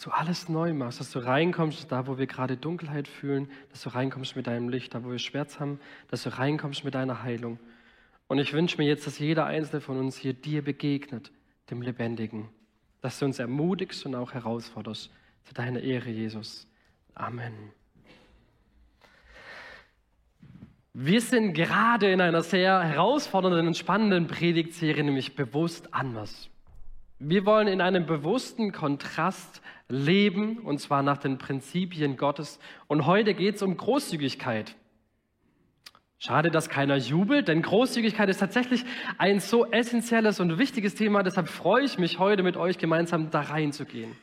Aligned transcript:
dass 0.00 0.04
du 0.06 0.12
alles 0.12 0.48
neu 0.48 0.72
machst, 0.72 0.98
dass 0.98 1.12
du 1.12 1.18
reinkommst, 1.18 1.92
da 1.92 2.06
wo 2.06 2.16
wir 2.16 2.26
gerade 2.26 2.56
Dunkelheit 2.56 3.06
fühlen, 3.06 3.50
dass 3.68 3.82
du 3.82 3.90
reinkommst 3.90 4.34
mit 4.34 4.46
deinem 4.46 4.70
Licht, 4.70 4.94
da 4.94 5.04
wo 5.04 5.10
wir 5.10 5.18
Schmerz 5.18 5.60
haben, 5.60 5.78
dass 6.08 6.22
du 6.22 6.30
reinkommst 6.38 6.86
mit 6.86 6.94
deiner 6.94 7.22
Heilung. 7.22 7.58
Und 8.26 8.38
ich 8.38 8.54
wünsche 8.54 8.78
mir 8.78 8.86
jetzt, 8.86 9.06
dass 9.06 9.18
jeder 9.18 9.44
einzelne 9.44 9.82
von 9.82 9.98
uns 9.98 10.16
hier 10.16 10.32
dir 10.32 10.64
begegnet, 10.64 11.30
dem 11.68 11.82
Lebendigen, 11.82 12.48
dass 13.02 13.18
du 13.18 13.26
uns 13.26 13.38
ermutigst 13.38 14.06
und 14.06 14.14
auch 14.14 14.32
herausforderst. 14.32 15.10
Zu 15.44 15.52
deiner 15.52 15.80
Ehre, 15.80 16.08
Jesus. 16.08 16.66
Amen. 17.14 17.52
Wir 20.94 21.20
sind 21.20 21.52
gerade 21.52 22.10
in 22.10 22.22
einer 22.22 22.42
sehr 22.42 22.82
herausfordernden 22.82 23.66
und 23.66 23.76
spannenden 23.76 24.28
Predigtserie, 24.28 25.04
nämlich 25.04 25.36
bewusst 25.36 25.92
anders. 25.92 26.48
Wir 27.18 27.44
wollen 27.44 27.68
in 27.68 27.82
einem 27.82 28.06
bewussten 28.06 28.72
Kontrast 28.72 29.60
leben, 29.90 30.58
und 30.58 30.78
zwar 30.78 31.02
nach 31.02 31.18
den 31.18 31.36
Prinzipien 31.36 32.16
Gottes. 32.16 32.58
Und 32.86 33.04
heute 33.04 33.34
geht 33.34 33.56
es 33.56 33.62
um 33.62 33.76
Großzügigkeit. 33.76 34.74
Schade, 36.18 36.50
dass 36.50 36.68
keiner 36.68 36.96
jubelt, 36.96 37.48
denn 37.48 37.62
Großzügigkeit 37.62 38.28
ist 38.28 38.38
tatsächlich 38.38 38.84
ein 39.18 39.40
so 39.40 39.64
essentielles 39.66 40.38
und 40.38 40.58
wichtiges 40.58 40.94
Thema. 40.94 41.22
Deshalb 41.22 41.48
freue 41.48 41.84
ich 41.84 41.98
mich 41.98 42.18
heute 42.18 42.42
mit 42.42 42.56
euch 42.56 42.78
gemeinsam 42.78 43.30
da 43.30 43.40
reinzugehen. 43.40 44.16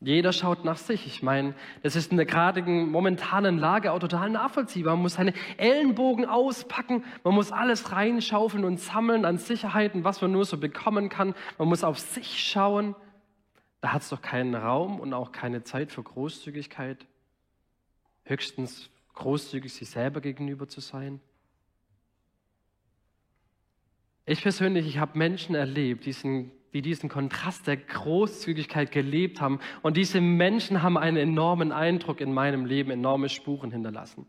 Jeder 0.00 0.32
schaut 0.32 0.64
nach 0.66 0.76
sich. 0.76 1.06
Ich 1.06 1.22
meine, 1.22 1.54
das 1.82 1.96
ist 1.96 2.10
in 2.10 2.18
der 2.18 2.26
geradigen 2.26 2.90
momentanen 2.90 3.58
Lage 3.58 3.92
auch 3.92 3.98
total 3.98 4.28
nachvollziehbar. 4.28 4.94
Man 4.94 5.02
muss 5.02 5.14
seine 5.14 5.32
Ellenbogen 5.56 6.26
auspacken, 6.26 7.04
man 7.22 7.34
muss 7.34 7.52
alles 7.52 7.90
reinschaufeln 7.92 8.64
und 8.64 8.80
sammeln 8.80 9.24
an 9.24 9.38
Sicherheiten, 9.38 10.04
was 10.04 10.20
man 10.20 10.32
nur 10.32 10.44
so 10.44 10.58
bekommen 10.58 11.08
kann. 11.08 11.34
Man 11.56 11.68
muss 11.68 11.84
auf 11.84 11.98
sich 11.98 12.38
schauen. 12.46 12.94
Da 13.84 13.92
hat 13.92 14.00
es 14.00 14.08
doch 14.08 14.22
keinen 14.22 14.54
Raum 14.54 14.98
und 14.98 15.12
auch 15.12 15.30
keine 15.30 15.62
Zeit 15.62 15.92
für 15.92 16.02
Großzügigkeit. 16.02 17.04
Höchstens 18.22 18.88
großzügig 19.12 19.74
sich 19.74 19.90
selber 19.90 20.22
gegenüber 20.22 20.66
zu 20.66 20.80
sein. 20.80 21.20
Ich 24.24 24.40
persönlich, 24.40 24.86
ich 24.86 24.96
habe 24.96 25.18
Menschen 25.18 25.54
erlebt, 25.54 26.06
die 26.06 26.12
sind 26.12 26.50
die 26.72 26.80
diesen 26.80 27.10
Kontrast 27.10 27.66
der 27.66 27.76
Großzügigkeit 27.76 28.90
gelebt 28.90 29.42
haben. 29.42 29.60
Und 29.82 29.98
diese 29.98 30.22
Menschen 30.22 30.82
haben 30.82 30.96
einen 30.96 31.18
enormen 31.18 31.70
Eindruck 31.70 32.22
in 32.22 32.32
meinem 32.32 32.64
Leben, 32.64 32.90
enorme 32.90 33.28
Spuren 33.28 33.70
hinterlassen. 33.70 34.26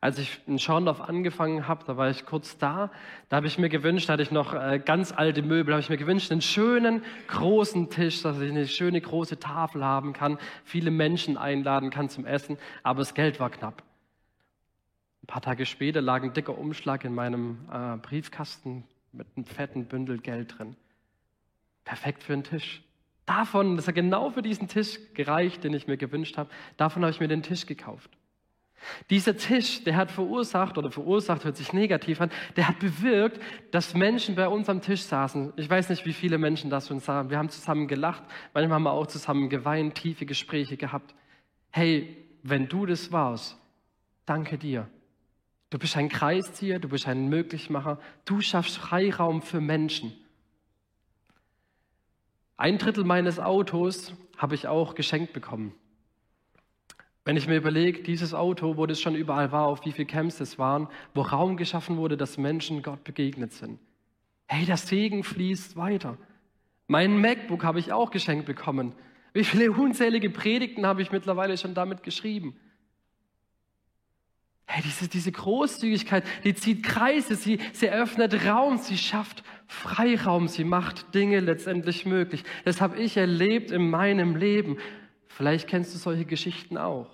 Als 0.00 0.18
ich 0.18 0.40
in 0.46 0.58
Schorndorf 0.58 1.00
angefangen 1.00 1.66
habe, 1.66 1.84
da 1.86 1.96
war 1.96 2.10
ich 2.10 2.26
kurz 2.26 2.58
da, 2.58 2.90
da 3.28 3.36
habe 3.36 3.46
ich 3.46 3.58
mir 3.58 3.68
gewünscht, 3.68 4.08
da 4.08 4.14
hatte 4.14 4.22
ich 4.22 4.30
noch 4.30 4.52
äh, 4.52 4.80
ganz 4.84 5.12
alte 5.12 5.42
Möbel, 5.42 5.74
habe 5.74 5.80
ich 5.80 5.88
mir 5.88 5.96
gewünscht, 5.96 6.30
einen 6.30 6.42
schönen 6.42 7.02
großen 7.28 7.90
Tisch, 7.90 8.22
dass 8.22 8.40
ich 8.40 8.50
eine 8.50 8.66
schöne 8.66 9.00
große 9.00 9.38
Tafel 9.38 9.84
haben 9.84 10.12
kann, 10.12 10.38
viele 10.64 10.90
Menschen 10.90 11.36
einladen 11.36 11.90
kann 11.90 12.08
zum 12.08 12.26
Essen, 12.26 12.58
aber 12.82 12.98
das 12.98 13.14
Geld 13.14 13.40
war 13.40 13.50
knapp. 13.50 13.82
Ein 15.22 15.26
paar 15.26 15.42
Tage 15.42 15.64
später 15.64 16.02
lag 16.02 16.22
ein 16.22 16.34
dicker 16.34 16.58
Umschlag 16.58 17.04
in 17.04 17.14
meinem 17.14 17.66
äh, 17.72 17.96
Briefkasten 17.96 18.84
mit 19.12 19.26
einem 19.36 19.46
fetten 19.46 19.86
Bündel 19.86 20.18
Geld 20.18 20.58
drin. 20.58 20.76
Perfekt 21.84 22.22
für 22.22 22.34
einen 22.34 22.44
Tisch. 22.44 22.82
Davon, 23.26 23.76
das 23.76 23.88
hat 23.88 23.94
genau 23.94 24.30
für 24.30 24.42
diesen 24.42 24.68
Tisch 24.68 24.98
gereicht, 25.14 25.64
den 25.64 25.72
ich 25.72 25.86
mir 25.86 25.96
gewünscht 25.96 26.36
habe. 26.36 26.50
Davon 26.76 27.02
habe 27.02 27.10
ich 27.10 27.20
mir 27.20 27.28
den 27.28 27.42
Tisch 27.42 27.64
gekauft. 27.64 28.10
Dieser 29.10 29.36
Tisch, 29.36 29.84
der 29.84 29.96
hat 29.96 30.10
verursacht, 30.10 30.78
oder 30.78 30.90
verursacht 30.90 31.44
hört 31.44 31.56
sich 31.56 31.72
negativ 31.72 32.20
an, 32.20 32.30
der 32.56 32.68
hat 32.68 32.78
bewirkt, 32.78 33.40
dass 33.70 33.94
Menschen 33.94 34.34
bei 34.34 34.48
uns 34.48 34.68
am 34.68 34.80
Tisch 34.80 35.02
saßen. 35.02 35.52
Ich 35.56 35.68
weiß 35.68 35.88
nicht, 35.88 36.06
wie 36.06 36.12
viele 36.12 36.38
Menschen 36.38 36.70
das 36.70 36.90
uns 36.90 37.04
sagen. 37.04 37.30
Wir 37.30 37.38
haben 37.38 37.48
zusammen 37.48 37.88
gelacht, 37.88 38.22
manchmal 38.52 38.76
haben 38.76 38.82
wir 38.84 38.92
auch 38.92 39.06
zusammen 39.06 39.48
geweint, 39.48 39.94
tiefe 39.94 40.26
Gespräche 40.26 40.76
gehabt. 40.76 41.14
Hey, 41.70 42.16
wenn 42.42 42.68
du 42.68 42.86
das 42.86 43.12
warst, 43.12 43.56
danke 44.26 44.58
dir. 44.58 44.88
Du 45.70 45.78
bist 45.78 45.96
ein 45.96 46.08
Kreiszieher, 46.08 46.78
du 46.78 46.88
bist 46.88 47.08
ein 47.08 47.28
Möglichmacher, 47.28 47.98
du 48.24 48.40
schaffst 48.40 48.78
Freiraum 48.78 49.42
für 49.42 49.60
Menschen. 49.60 50.12
Ein 52.56 52.78
Drittel 52.78 53.04
meines 53.04 53.40
Autos 53.40 54.14
habe 54.36 54.54
ich 54.54 54.68
auch 54.68 54.94
geschenkt 54.94 55.32
bekommen. 55.32 55.74
Wenn 57.24 57.36
ich 57.36 57.48
mir 57.48 57.56
überlege, 57.56 58.02
dieses 58.02 58.34
Auto, 58.34 58.76
wo 58.76 58.84
das 58.84 59.00
schon 59.00 59.14
überall 59.14 59.50
war, 59.50 59.66
auf 59.66 59.84
wie 59.86 59.92
viele 59.92 60.06
Camps 60.06 60.40
es 60.40 60.58
waren, 60.58 60.88
wo 61.14 61.22
Raum 61.22 61.56
geschaffen 61.56 61.96
wurde, 61.96 62.16
dass 62.16 62.36
Menschen 62.36 62.82
Gott 62.82 63.02
begegnet 63.02 63.52
sind. 63.52 63.78
Hey, 64.46 64.66
der 64.66 64.76
Segen 64.76 65.24
fließt 65.24 65.76
weiter. 65.76 66.18
Mein 66.86 67.18
MacBook 67.18 67.64
habe 67.64 67.78
ich 67.78 67.92
auch 67.92 68.10
geschenkt 68.10 68.44
bekommen. 68.44 68.92
Wie 69.32 69.44
viele 69.44 69.72
unzählige 69.72 70.28
Predigten 70.28 70.86
habe 70.86 71.00
ich 71.00 71.12
mittlerweile 71.12 71.56
schon 71.56 71.74
damit 71.74 72.02
geschrieben? 72.02 72.56
Hey, 74.66 74.82
diese, 74.84 75.08
diese 75.08 75.32
Großzügigkeit, 75.32 76.24
die 76.44 76.54
zieht 76.54 76.82
Kreise, 76.82 77.36
sie, 77.36 77.58
sie 77.72 77.86
eröffnet 77.86 78.46
Raum, 78.46 78.78
sie 78.78 78.98
schafft 78.98 79.42
Freiraum, 79.66 80.48
sie 80.48 80.64
macht 80.64 81.14
Dinge 81.14 81.40
letztendlich 81.40 82.04
möglich. 82.04 82.44
Das 82.64 82.80
habe 82.82 82.98
ich 82.98 83.16
erlebt 83.16 83.70
in 83.70 83.88
meinem 83.88 84.36
Leben. 84.36 84.78
Vielleicht 85.26 85.68
kennst 85.68 85.94
du 85.94 85.98
solche 85.98 86.26
Geschichten 86.26 86.76
auch. 86.76 87.13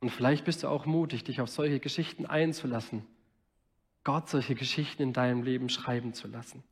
Und 0.00 0.10
vielleicht 0.10 0.44
bist 0.44 0.62
du 0.62 0.68
auch 0.68 0.86
mutig, 0.86 1.24
dich 1.24 1.40
auf 1.40 1.48
solche 1.48 1.80
Geschichten 1.80 2.26
einzulassen. 2.26 3.06
Gott 4.04 4.28
solche 4.28 4.54
Geschichten 4.54 5.02
in 5.02 5.12
deinem 5.12 5.42
Leben 5.42 5.68
schreiben 5.68 6.12
zu 6.12 6.28
lassen. 6.28 6.62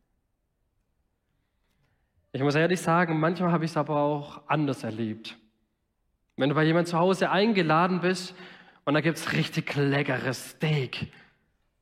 Ich 2.32 2.42
muss 2.42 2.54
ehrlich 2.54 2.80
sagen, 2.80 3.18
manchmal 3.18 3.52
habe 3.52 3.64
ich 3.64 3.70
es 3.70 3.76
aber 3.76 3.96
auch 3.96 4.42
anders 4.48 4.84
erlebt. 4.84 5.36
Wenn 6.36 6.48
du 6.48 6.54
bei 6.54 6.64
jemandem 6.64 6.90
zu 6.90 6.98
Hause 6.98 7.30
eingeladen 7.30 8.00
bist 8.00 8.34
und 8.84 8.94
da 8.94 9.00
gibt 9.00 9.18
es 9.18 9.32
richtig 9.32 9.74
leckeres 9.76 10.50
Steak. 10.50 11.12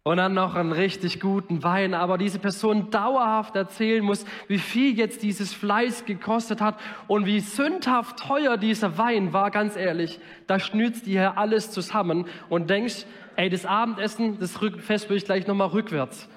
Und 0.04 0.16
dann 0.16 0.34
noch 0.34 0.56
einen 0.56 0.72
richtig 0.72 1.20
guten 1.20 1.62
Wein. 1.62 1.94
Aber 1.94 2.18
diese 2.18 2.40
Person 2.40 2.90
dauerhaft 2.90 3.54
erzählen 3.54 4.04
muss, 4.04 4.24
wie 4.48 4.58
viel 4.58 4.98
jetzt 4.98 5.22
dieses 5.22 5.54
Fleisch 5.54 6.04
gekostet 6.04 6.60
hat 6.60 6.80
und 7.06 7.24
wie 7.24 7.38
sündhaft 7.38 8.18
teuer 8.18 8.56
dieser 8.56 8.98
Wein 8.98 9.32
war, 9.32 9.52
ganz 9.52 9.76
ehrlich. 9.76 10.18
Da 10.48 10.58
schnürst 10.58 11.06
die 11.06 11.12
hier 11.12 11.38
alles 11.38 11.70
zusammen 11.70 12.26
und 12.48 12.68
denkst, 12.68 13.06
ey, 13.36 13.48
das 13.48 13.64
Abendessen, 13.64 14.40
das 14.40 14.58
Fest 14.78 15.08
will 15.08 15.18
ich 15.18 15.24
gleich 15.24 15.46
nochmal 15.46 15.68
rückwärts. 15.68 16.28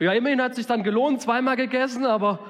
Ja, 0.00 0.12
immerhin 0.12 0.42
hat 0.42 0.56
sich 0.56 0.66
dann 0.66 0.82
gelohnt, 0.82 1.22
zweimal 1.22 1.56
gegessen, 1.56 2.06
aber 2.06 2.40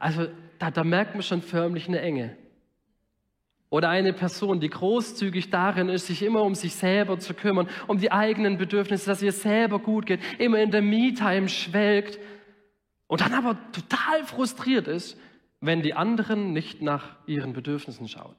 also 0.00 0.26
da, 0.58 0.72
da 0.72 0.82
merkt 0.82 1.14
man 1.14 1.22
schon 1.22 1.42
förmlich 1.42 1.86
eine 1.86 2.00
Enge. 2.00 2.36
Oder 3.70 3.88
eine 3.88 4.12
Person, 4.12 4.60
die 4.60 4.70
großzügig 4.70 5.50
darin 5.50 5.88
ist, 5.88 6.06
sich 6.06 6.22
immer 6.22 6.42
um 6.42 6.54
sich 6.54 6.74
selber 6.74 7.18
zu 7.18 7.34
kümmern, 7.34 7.68
um 7.88 7.98
die 7.98 8.12
eigenen 8.12 8.56
Bedürfnisse, 8.56 9.06
dass 9.06 9.22
ihr 9.22 9.32
selber 9.32 9.78
gut 9.78 10.06
geht, 10.06 10.20
immer 10.38 10.60
in 10.60 10.70
der 10.70 10.82
Me-Time 10.82 11.48
schwelgt 11.48 12.18
und 13.06 13.20
dann 13.20 13.32
aber 13.32 13.58
total 13.72 14.24
frustriert 14.24 14.86
ist, 14.86 15.18
wenn 15.60 15.82
die 15.82 15.94
anderen 15.94 16.52
nicht 16.52 16.82
nach 16.82 17.16
ihren 17.26 17.52
Bedürfnissen 17.52 18.06
schauen. 18.06 18.36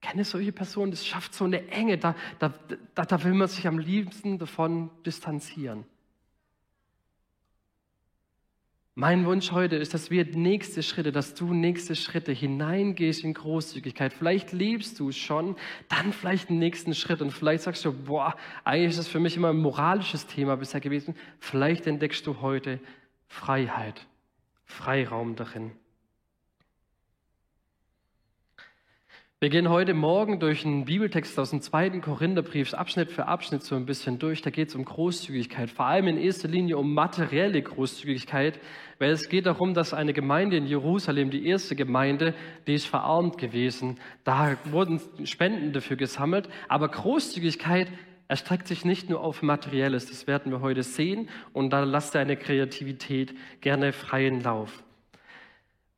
Kenne 0.00 0.24
solche 0.24 0.52
Personen, 0.52 0.90
das 0.90 1.06
schafft 1.06 1.34
so 1.34 1.44
eine 1.44 1.68
Enge, 1.68 1.98
da, 1.98 2.14
da, 2.38 2.54
da, 2.94 3.04
da 3.04 3.22
will 3.22 3.34
man 3.34 3.48
sich 3.48 3.66
am 3.66 3.78
liebsten 3.78 4.38
davon 4.38 4.90
distanzieren. 5.04 5.84
Mein 8.96 9.24
Wunsch 9.24 9.52
heute 9.52 9.76
ist, 9.76 9.94
dass 9.94 10.10
wir 10.10 10.24
nächste 10.24 10.82
Schritte, 10.82 11.12
dass 11.12 11.34
du 11.34 11.54
nächste 11.54 11.94
Schritte 11.94 12.32
hineingehst 12.32 13.22
in 13.22 13.34
Großzügigkeit. 13.34 14.12
Vielleicht 14.12 14.52
lebst 14.52 14.98
du 14.98 15.12
schon, 15.12 15.54
dann 15.88 16.12
vielleicht 16.12 16.48
den 16.48 16.58
nächsten 16.58 16.94
Schritt 16.94 17.22
und 17.22 17.30
vielleicht 17.30 17.62
sagst 17.62 17.84
du, 17.84 17.92
boah, 17.92 18.34
eigentlich 18.64 18.90
ist 18.90 18.98
das 18.98 19.08
für 19.08 19.20
mich 19.20 19.36
immer 19.36 19.50
ein 19.50 19.62
moralisches 19.62 20.26
Thema 20.26 20.56
bisher 20.56 20.80
gewesen. 20.80 21.14
Vielleicht 21.38 21.86
entdeckst 21.86 22.26
du 22.26 22.40
heute 22.40 22.80
Freiheit, 23.28 24.06
Freiraum 24.64 25.36
darin. 25.36 25.70
Wir 29.42 29.48
gehen 29.48 29.70
heute 29.70 29.94
Morgen 29.94 30.38
durch 30.38 30.66
einen 30.66 30.84
Bibeltext 30.84 31.38
aus 31.38 31.48
dem 31.48 31.62
zweiten 31.62 32.02
Korintherbrief, 32.02 32.74
Abschnitt 32.74 33.10
für 33.10 33.24
Abschnitt 33.24 33.62
so 33.62 33.74
ein 33.74 33.86
bisschen 33.86 34.18
durch. 34.18 34.42
Da 34.42 34.50
geht 34.50 34.68
es 34.68 34.74
um 34.74 34.84
Großzügigkeit, 34.84 35.70
vor 35.70 35.86
allem 35.86 36.08
in 36.08 36.18
erster 36.18 36.46
Linie 36.46 36.76
um 36.76 36.92
materielle 36.92 37.62
Großzügigkeit, 37.62 38.60
weil 38.98 39.12
es 39.12 39.30
geht 39.30 39.46
darum, 39.46 39.72
dass 39.72 39.94
eine 39.94 40.12
Gemeinde 40.12 40.58
in 40.58 40.66
Jerusalem, 40.66 41.30
die 41.30 41.46
erste 41.46 41.74
Gemeinde, 41.74 42.34
die 42.66 42.74
ist 42.74 42.86
verarmt 42.86 43.38
gewesen. 43.38 43.98
Da 44.24 44.58
wurden 44.64 45.00
Spenden 45.24 45.72
dafür 45.72 45.96
gesammelt, 45.96 46.50
aber 46.68 46.88
Großzügigkeit 46.88 47.88
erstreckt 48.28 48.68
sich 48.68 48.84
nicht 48.84 49.08
nur 49.08 49.22
auf 49.22 49.40
Materielles, 49.40 50.04
das 50.04 50.26
werden 50.26 50.52
wir 50.52 50.60
heute 50.60 50.82
sehen 50.82 51.30
und 51.54 51.70
da 51.70 51.82
lasst 51.84 52.14
deine 52.14 52.36
Kreativität 52.36 53.34
gerne 53.62 53.94
freien 53.94 54.42
Lauf. 54.42 54.84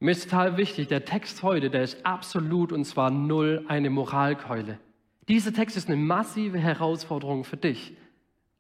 Mir 0.03 0.11
ist 0.11 0.25
total 0.25 0.57
wichtig, 0.57 0.89
der 0.89 1.05
Text 1.05 1.45
heute, 1.45 1.71
der 1.71 1.85
ist 1.85 2.05
absolut 2.05 2.73
und 2.73 2.85
zwar 2.87 3.13
null 3.13 3.65
eine 3.69 3.89
Moralkeule. 3.89 4.81
Dieser 5.29 5.53
Text 5.53 5.77
ist 5.77 5.87
eine 5.87 5.97
massive 5.97 6.59
Herausforderung 6.59 7.45
für 7.45 7.57
dich. 7.57 7.97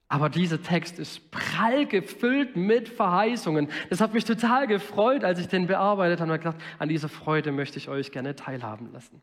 Aber 0.06 0.28
dieser 0.28 0.62
Text 0.62 1.00
ist 1.00 1.32
prall 1.32 1.86
gefüllt 1.86 2.54
mit 2.54 2.88
Verheißungen. 2.88 3.70
Das 3.90 4.00
hat 4.00 4.14
mich 4.14 4.24
total 4.24 4.68
gefreut, 4.68 5.24
als 5.24 5.40
ich 5.40 5.48
den 5.48 5.66
bearbeitet 5.66 6.20
habe 6.20 6.30
und 6.30 6.38
gedacht, 6.38 6.58
an 6.78 6.88
dieser 6.88 7.08
Freude 7.08 7.50
möchte 7.50 7.76
ich 7.76 7.88
euch 7.88 8.12
gerne 8.12 8.36
teilhaben 8.36 8.92
lassen. 8.92 9.20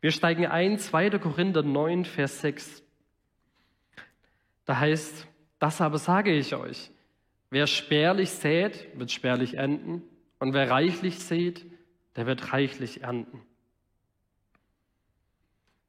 Wir 0.00 0.10
steigen 0.10 0.46
ein, 0.46 0.80
2. 0.80 1.10
Korinther 1.20 1.62
9, 1.62 2.06
Vers 2.06 2.40
6. 2.40 2.82
Da 4.64 4.80
heißt, 4.80 5.28
das 5.60 5.80
aber 5.80 5.98
sage 5.98 6.32
ich 6.32 6.56
euch. 6.56 6.90
Wer 7.50 7.68
spärlich 7.68 8.30
sät, 8.30 8.88
wird 8.98 9.12
spärlich 9.12 9.54
ernten. 9.54 10.02
Und 10.42 10.54
wer 10.54 10.68
reichlich 10.68 11.20
sät, 11.20 11.64
der 12.16 12.26
wird 12.26 12.52
reichlich 12.52 13.04
ernten. 13.04 13.42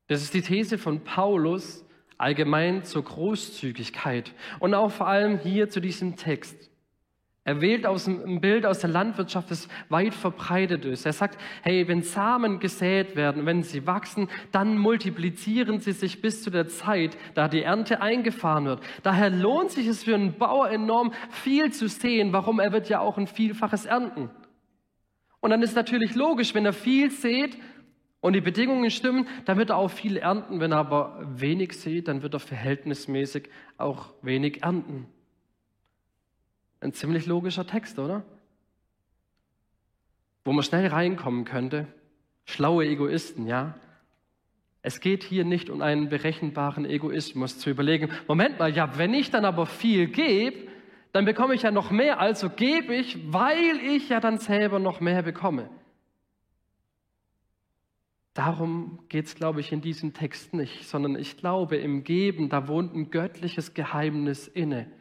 Das 0.06 0.22
ist 0.22 0.36
die 0.36 0.44
These 0.44 0.78
von 0.78 1.04
Paulus, 1.04 1.84
allgemein 2.20 2.84
zur 2.84 3.04
Großzügigkeit 3.04 4.32
und 4.60 4.76
auch 4.76 4.92
vor 4.92 5.08
allem 5.08 5.40
hier 5.40 5.70
zu 5.70 5.80
diesem 5.80 6.18
Text. 6.18 6.70
Er 7.46 7.62
wählt 7.62 7.88
aus 7.88 8.06
ein 8.06 8.42
Bild 8.42 8.68
aus 8.68 8.78
der 8.78 8.92
Landwirtschaft, 8.92 9.50
das 9.50 9.68
weit 9.90 10.14
verbreitet 10.14 10.86
ist. 10.86 11.08
Er 11.08 11.14
sagt, 11.14 11.42
hey, 11.64 11.88
wenn 11.88 12.04
Samen 12.04 12.60
gesät 12.60 13.16
werden, 13.16 13.48
wenn 13.48 13.64
sie 13.64 13.88
wachsen, 13.88 14.30
dann 14.52 14.78
multiplizieren 14.78 15.80
sie 15.80 15.94
sich 15.94 16.22
bis 16.22 16.44
zu 16.44 16.52
der 16.52 16.68
Zeit, 16.68 17.18
da 17.34 17.48
die 17.48 17.64
Ernte 17.64 18.02
eingefahren 18.02 18.66
wird. 18.66 18.84
Daher 19.02 19.32
lohnt 19.32 19.72
sich 19.72 19.88
es 19.88 20.04
für 20.04 20.14
einen 20.14 20.38
Bauer 20.38 20.70
enorm 20.70 21.12
viel 21.32 21.74
zu 21.74 21.88
sehen. 21.88 22.34
Warum? 22.34 22.60
Er 22.60 22.72
wird 22.72 22.88
ja 22.88 23.00
auch 23.00 23.18
ein 23.18 23.26
Vielfaches 23.26 23.86
ernten. 23.86 24.30
Und 25.44 25.50
dann 25.50 25.62
ist 25.62 25.76
natürlich 25.76 26.16
logisch, 26.16 26.56
wenn 26.56 26.66
er 26.66 26.72
viel 26.72 27.12
sät, 27.12 27.58
und 28.22 28.32
die 28.32 28.40
Bedingungen 28.40 28.90
stimmen, 28.90 29.28
dann 29.44 29.58
wird 29.58 29.72
er 29.72 29.76
auch 29.76 29.92
viel 29.92 30.16
ernten. 30.16 30.62
Wenn 30.62 30.72
er 30.72 30.78
aber 30.78 31.20
wenig 31.36 31.74
sieht, 31.74 32.08
dann 32.08 32.22
wird 32.22 32.34
er 32.34 32.40
verhältnismäßig 32.40 33.50
auch 33.78 34.14
wenig 34.22 34.64
ernten. 34.64 35.08
Ein 36.80 36.94
ziemlich 36.94 37.26
logischer 37.26 37.68
Text, 37.68 38.00
oder? 38.00 38.24
Wo 40.46 40.54
man 40.54 40.64
schnell 40.64 40.88
reinkommen 40.88 41.44
könnte. 41.44 41.88
Schlaue 42.46 42.86
Egoisten, 42.86 43.46
ja. 43.46 43.76
Es 44.82 45.02
geht 45.02 45.26
hier 45.26 45.44
nicht 45.44 45.70
um 45.70 45.82
einen 45.82 46.08
berechenbaren 46.08 46.86
Egoismus 46.86 47.60
zu 47.60 47.70
überlegen, 47.70 48.10
Moment 48.30 48.60
mal, 48.60 48.74
ja, 48.74 48.98
wenn 48.98 49.14
ich 49.14 49.32
dann 49.32 49.44
aber 49.44 49.66
viel 49.66 50.08
gebe, 50.08 50.72
dann 51.14 51.26
bekomme 51.26 51.54
ich 51.54 51.62
ja 51.62 51.72
noch 51.72 51.92
mehr, 51.92 52.20
also 52.20 52.50
gebe 52.50 52.96
ich, 52.96 53.32
weil 53.32 53.78
ich 53.78 54.10
ja 54.10 54.20
dann 54.20 54.40
selber 54.40 54.80
noch 54.80 55.00
mehr 55.00 55.22
bekomme. 55.22 55.70
Darum 58.34 59.00
geht 59.10 59.28
es, 59.28 59.36
glaube 59.36 59.60
ich, 59.60 59.72
in 59.72 59.82
diesem 59.82 60.14
Text 60.14 60.56
nicht, 60.56 60.88
sondern 60.90 61.16
ich 61.16 61.38
glaube, 61.38 61.78
im 61.78 62.04
Geben, 62.04 62.50
da 62.50 62.68
wohnt 62.68 62.96
ein 62.96 63.12
göttliches 63.12 63.76
Geheimnis 63.76 64.48
inne. 64.48 64.92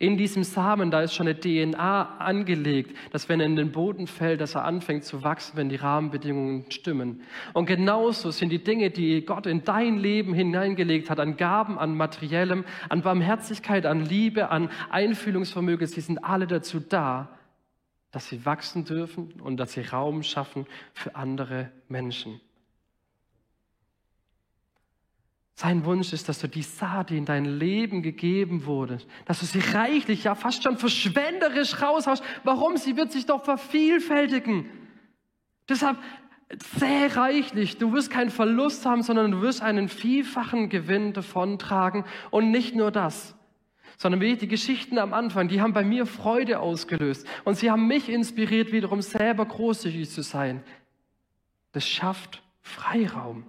In 0.00 0.16
diesem 0.16 0.44
Samen, 0.44 0.90
da 0.90 1.02
ist 1.02 1.12
schon 1.12 1.28
eine 1.28 1.38
DNA 1.38 2.16
angelegt, 2.16 2.96
dass 3.12 3.28
wenn 3.28 3.38
er 3.38 3.44
in 3.44 3.54
den 3.54 3.70
Boden 3.70 4.06
fällt, 4.06 4.40
dass 4.40 4.54
er 4.54 4.64
anfängt 4.64 5.04
zu 5.04 5.22
wachsen, 5.24 5.58
wenn 5.58 5.68
die 5.68 5.76
Rahmenbedingungen 5.76 6.70
stimmen. 6.70 7.20
Und 7.52 7.66
genauso 7.66 8.30
sind 8.30 8.48
die 8.48 8.64
Dinge, 8.64 8.88
die 8.88 9.26
Gott 9.26 9.44
in 9.44 9.62
dein 9.62 9.98
Leben 9.98 10.32
hineingelegt 10.32 11.10
hat, 11.10 11.20
an 11.20 11.36
Gaben, 11.36 11.78
an 11.78 11.94
Materiellem, 11.98 12.64
an 12.88 13.02
Barmherzigkeit, 13.02 13.84
an 13.84 14.02
Liebe, 14.02 14.50
an 14.50 14.70
Einfühlungsvermögen, 14.88 15.86
sie 15.86 16.00
sind 16.00 16.24
alle 16.24 16.46
dazu 16.46 16.80
da, 16.80 17.28
dass 18.10 18.26
sie 18.26 18.46
wachsen 18.46 18.86
dürfen 18.86 19.34
und 19.42 19.58
dass 19.58 19.74
sie 19.74 19.82
Raum 19.82 20.22
schaffen 20.22 20.66
für 20.94 21.14
andere 21.14 21.70
Menschen. 21.88 22.40
Sein 25.60 25.84
Wunsch 25.84 26.14
ist, 26.14 26.26
dass 26.26 26.38
du 26.38 26.48
die 26.48 26.62
Saat, 26.62 27.10
die 27.10 27.18
in 27.18 27.26
dein 27.26 27.44
Leben 27.44 28.00
gegeben 28.00 28.64
wurde, 28.64 28.96
dass 29.26 29.40
du 29.40 29.44
sie 29.44 29.58
reichlich, 29.58 30.24
ja 30.24 30.34
fast 30.34 30.62
schon 30.62 30.78
verschwenderisch 30.78 31.82
raushaust. 31.82 32.24
Warum? 32.44 32.78
Sie 32.78 32.96
wird 32.96 33.12
sich 33.12 33.26
doch 33.26 33.44
vervielfältigen. 33.44 34.64
Deshalb 35.68 35.98
sehr 36.78 37.14
reichlich. 37.14 37.76
Du 37.76 37.92
wirst 37.92 38.10
keinen 38.10 38.30
Verlust 38.30 38.86
haben, 38.86 39.02
sondern 39.02 39.32
du 39.32 39.42
wirst 39.42 39.60
einen 39.60 39.90
vielfachen 39.90 40.70
Gewinn 40.70 41.12
davontragen. 41.12 42.04
Und 42.30 42.50
nicht 42.50 42.74
nur 42.74 42.90
das 42.90 43.34
sondern 43.98 44.22
wie 44.22 44.34
die 44.34 44.48
Geschichten 44.48 44.96
am 44.96 45.12
Anfang, 45.12 45.48
die 45.48 45.60
haben 45.60 45.74
bei 45.74 45.84
mir 45.84 46.06
Freude 46.06 46.60
ausgelöst 46.60 47.26
und 47.44 47.58
sie 47.58 47.70
haben 47.70 47.86
mich 47.86 48.08
inspiriert, 48.08 48.72
wiederum 48.72 49.02
selber 49.02 49.44
großzügig 49.44 50.08
zu 50.08 50.22
sein. 50.22 50.62
Das 51.72 51.86
schafft 51.86 52.42
Freiraum. 52.62 53.44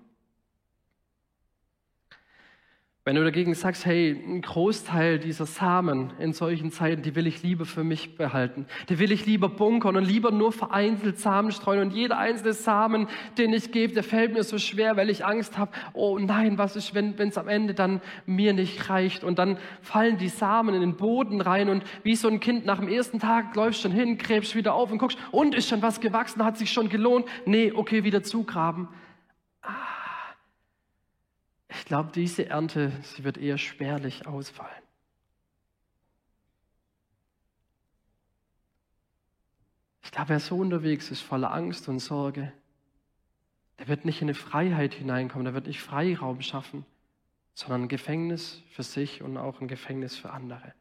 Wenn 3.04 3.16
du 3.16 3.24
dagegen 3.24 3.56
sagst, 3.56 3.88
hey, 3.88 4.12
ein 4.12 4.44
Großteil 4.44 5.18
dieser 5.18 5.48
Samen 5.48 6.14
in 6.20 6.34
solchen 6.34 6.72
Zeiten, 6.72 7.02
die 7.02 7.16
will 7.16 7.26
ich 7.26 7.42
lieber 7.42 7.66
für 7.66 7.84
mich 7.84 8.16
behalten. 8.16 8.68
Die 8.90 9.00
will 9.00 9.12
ich 9.12 9.26
lieber 9.26 9.50
bunkern 9.50 9.96
und 9.96 10.04
lieber 10.04 10.30
nur 10.30 10.52
vereinzelt 10.52 11.18
Samen 11.18 11.52
streuen. 11.52 11.80
Und 11.80 11.94
jeder 11.94 12.20
einzelne 12.20 12.54
Samen, 12.54 13.08
den 13.40 13.54
ich 13.54 13.72
gebe, 13.72 13.96
der 13.96 14.04
fällt 14.04 14.34
mir 14.34 14.44
so 14.44 14.60
schwer, 14.60 14.98
weil 14.98 15.10
ich 15.10 15.26
Angst 15.26 15.58
habe, 15.58 15.72
oh 15.94 16.20
nein, 16.20 16.60
was 16.60 16.76
ist, 16.76 16.94
wenn 16.94 17.16
es 17.18 17.40
am 17.40 17.48
Ende 17.48 17.74
dann 17.74 18.02
mir 18.28 18.54
nicht 18.54 18.88
reicht? 18.88 19.24
Und 19.24 19.40
dann 19.40 19.58
fallen 19.82 20.20
die 20.20 20.30
Samen 20.30 20.76
in 20.76 20.82
den 20.82 20.96
Boden 20.96 21.42
rein 21.42 21.70
und 21.70 21.84
wie 22.04 22.16
so 22.16 22.28
ein 22.28 22.40
Kind 22.40 22.68
nach 22.68 22.78
dem 22.78 22.88
ersten 22.88 23.18
Tag 23.18 23.56
läufst 23.56 23.82
schon 23.82 23.92
hin, 23.92 24.20
gräbst 24.20 24.56
wieder 24.56 24.76
auf 24.76 24.92
und 24.92 25.00
guckst, 25.00 25.18
und 25.32 25.56
ist 25.56 25.68
schon 25.68 25.82
was 25.82 26.02
gewachsen, 26.02 26.46
hat 26.46 26.60
sich 26.60 26.72
schon 26.72 26.88
gelohnt? 26.88 27.26
Nee, 27.48 27.72
okay, 27.76 28.04
wieder 28.04 28.22
zugraben. 28.22 28.90
Ah 29.64 30.01
ich 31.72 31.86
glaube, 31.86 32.12
diese 32.14 32.48
Ernte, 32.48 32.92
sie 33.04 33.24
wird 33.24 33.38
eher 33.38 33.58
spärlich 33.58 34.28
ausfallen. 34.28 34.84
Ich 40.04 40.12
glaube, 40.12 40.30
wer 40.30 40.40
so 40.40 40.58
unterwegs 40.58 41.10
ist, 41.12 41.22
voller 41.22 41.54
Angst 41.54 41.88
und 41.88 42.00
Sorge, 42.00 42.52
der 43.80 43.88
wird 43.88 44.04
nicht 44.04 44.22
in 44.22 44.26
eine 44.26 44.36
Freiheit 44.36 44.94
hineinkommen, 44.94 45.46
der 45.46 45.54
wird 45.54 45.68
nicht 45.68 45.82
Freiraum 45.82 46.42
schaffen, 46.42 46.86
sondern 47.54 47.84
ein 47.84 47.88
Gefängnis 47.88 48.62
für 48.72 48.84
sich 48.84 49.22
und 49.22 49.38
auch 49.38 49.62
ein 49.62 49.68
Gefängnis 49.68 50.18
für 50.18 50.32
andere. 50.32 50.74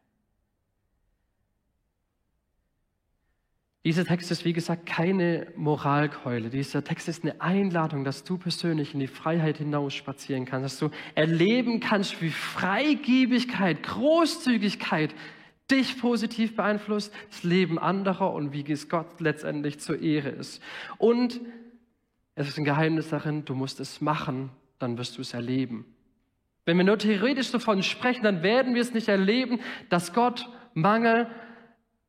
Dieser 3.83 4.05
Text 4.05 4.31
ist, 4.31 4.45
wie 4.45 4.53
gesagt, 4.53 4.85
keine 4.85 5.47
Moralkeule. 5.57 6.51
Dieser 6.51 6.85
Text 6.85 7.09
ist 7.09 7.23
eine 7.23 7.41
Einladung, 7.41 8.05
dass 8.05 8.25
du 8.25 8.37
persönlich 8.37 8.93
in 8.93 9.01
die 9.01 9.07
Freiheit 9.07 9.57
hinaus 9.57 9.95
spazieren 9.95 10.45
kannst, 10.45 10.65
dass 10.65 10.79
du 10.79 10.95
erleben 11.15 11.81
kannst, 11.81 12.21
wie 12.21 12.29
Freigebigkeit, 12.29 13.83
Großzügigkeit 13.83 15.15
dich 15.71 15.99
positiv 15.99 16.57
beeinflusst, 16.57 17.15
das 17.31 17.43
Leben 17.43 17.79
anderer 17.79 18.35
und 18.35 18.53
wie 18.53 18.71
es 18.71 18.91
Gott 18.91 19.19
letztendlich 19.19 19.81
zur 19.81 20.03
Ehre 20.03 20.29
ist. 20.29 20.63
Und 20.99 21.41
es 22.35 22.49
ist 22.49 22.59
ein 22.59 22.65
Geheimnis 22.65 23.09
darin, 23.09 23.47
du 23.47 23.55
musst 23.55 23.81
es 23.81 24.03
machen, 24.03 24.51
dann 24.79 24.99
wirst 24.99 25.17
du 25.17 25.23
es 25.23 25.33
erleben. 25.33 25.87
Wenn 26.67 26.77
wir 26.77 26.85
nur 26.85 26.99
theoretisch 26.99 27.51
davon 27.51 27.83
sprechen, 27.83 28.25
dann 28.25 28.43
werden 28.43 28.75
wir 28.75 28.83
es 28.83 28.93
nicht 28.93 29.09
erleben, 29.09 29.59
dass 29.89 30.13
Gott 30.13 30.51
Mangel 30.75 31.29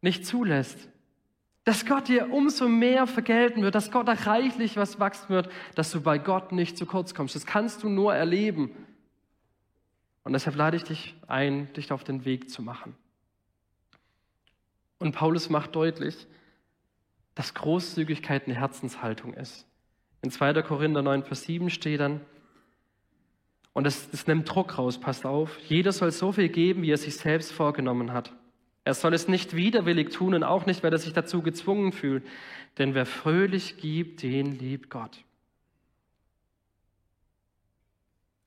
nicht 0.01 0.25
zulässt 0.25 0.91
dass 1.72 1.86
Gott 1.86 2.10
dir 2.10 2.34
umso 2.34 2.68
mehr 2.68 3.08
vergelten 3.08 3.62
wird, 3.62 3.75
dass 3.75 3.92
Gott 3.92 4.06
da 4.06 4.12
reichlich 4.12 4.75
was 4.75 5.00
wachsen 5.00 5.30
wird, 5.30 5.50
dass 5.74 5.90
du 5.90 6.01
bei 6.01 6.18
Gott 6.18 6.51
nicht 6.51 6.78
zu 6.78 6.86
kurz 6.86 7.16
kommst. 7.16 7.34
Das 7.34 7.46
kannst 7.46 7.82
du 7.84 7.88
nur 7.88 8.13
erleben. 8.13 8.72
Und 10.25 10.34
deshalb 10.34 10.58
lade 10.58 10.75
ich 10.75 10.84
dich 10.84 11.16
ein, 11.28 11.72
dich 11.72 11.94
auf 11.94 12.04
den 12.04 12.25
Weg 12.25 12.50
zu 12.50 12.62
machen. 12.62 12.94
Und 15.00 15.13
Paulus 15.13 15.50
macht 15.50 15.74
deutlich, 15.74 16.28
dass 17.36 17.54
Großzügigkeit 17.54 18.48
eine 18.48 18.56
Herzenshaltung 18.56 19.34
ist. 19.34 19.66
In 20.22 20.30
2. 20.30 20.62
Korinther 20.63 21.01
9, 21.01 21.24
Vers 21.24 21.44
7 21.44 21.70
steht 21.70 22.01
dann, 22.01 22.20
und 23.72 23.86
das 23.86 24.28
nimmt 24.28 24.54
Druck 24.54 24.78
raus, 24.78 25.00
passt 25.00 25.25
auf, 25.25 25.58
jeder 25.70 25.94
soll 25.94 26.12
so 26.12 26.34
viel 26.34 26.50
geben, 26.50 26.82
wie 26.82 26.92
er 26.92 26.98
sich 26.98 27.16
selbst 27.16 27.54
vorgenommen 27.54 28.12
hat. 28.12 28.34
Er 28.84 28.94
soll 28.94 29.14
es 29.14 29.28
nicht 29.28 29.56
widerwillig 29.56 30.10
tun 30.10 30.34
und 30.34 30.44
auch 30.44 30.66
nicht, 30.66 30.84
weil 30.84 30.92
er 30.92 30.98
sich 30.98 31.14
dazu 31.14 31.42
gezwungen 31.42 31.92
fühlt. 31.92 32.26
Denn 32.78 32.96
wer 32.96 33.06
fröhlich 33.06 33.78
gibt, 33.78 34.24
den 34.24 34.58
liebt 34.58 34.90
Gott. 34.90 35.24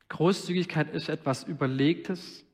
Großzügigkeit 0.09 0.93
ist 0.93 1.09
etwas 1.09 1.45
Überlegtes. 1.45 2.45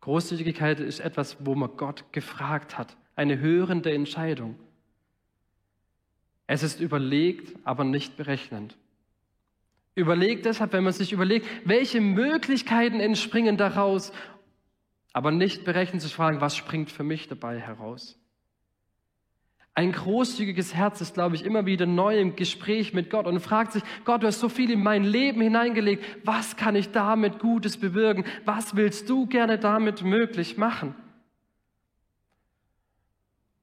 Großzügigkeit 0.00 0.80
ist 0.80 1.00
etwas, 1.00 1.38
wo 1.40 1.54
man 1.54 1.76
Gott 1.76 2.04
gefragt 2.12 2.76
hat. 2.76 2.96
Eine 3.16 3.38
hörende 3.38 3.92
Entscheidung. 3.92 4.56
Es 6.46 6.62
ist 6.62 6.80
überlegt, 6.80 7.56
aber 7.64 7.84
nicht 7.84 8.16
berechnend. 8.16 8.76
Überlegt 9.94 10.44
deshalb, 10.44 10.72
wenn 10.72 10.84
man 10.84 10.92
sich 10.92 11.12
überlegt, 11.12 11.46
welche 11.64 12.00
Möglichkeiten 12.00 13.00
entspringen 13.00 13.56
daraus 13.56 14.12
aber 15.14 15.30
nicht 15.30 15.64
berechnen 15.64 16.00
zu 16.00 16.10
fragen, 16.10 16.42
was 16.42 16.56
springt 16.56 16.90
für 16.90 17.04
mich 17.04 17.28
dabei 17.28 17.58
heraus. 17.58 18.18
Ein 19.72 19.92
großzügiges 19.92 20.74
Herz 20.74 21.00
ist, 21.00 21.14
glaube 21.14 21.36
ich, 21.36 21.44
immer 21.44 21.66
wieder 21.66 21.86
neu 21.86 22.18
im 22.18 22.36
Gespräch 22.36 22.92
mit 22.92 23.10
Gott 23.10 23.26
und 23.26 23.40
fragt 23.40 23.72
sich, 23.72 23.82
Gott, 24.04 24.22
du 24.22 24.26
hast 24.26 24.40
so 24.40 24.48
viel 24.48 24.70
in 24.70 24.82
mein 24.82 25.04
Leben 25.04 25.40
hineingelegt, 25.40 26.04
was 26.24 26.56
kann 26.56 26.74
ich 26.74 26.90
damit 26.90 27.38
Gutes 27.38 27.76
bewirken? 27.76 28.24
Was 28.44 28.76
willst 28.76 29.08
du 29.08 29.26
gerne 29.26 29.58
damit 29.58 30.02
möglich 30.02 30.58
machen? 30.58 30.94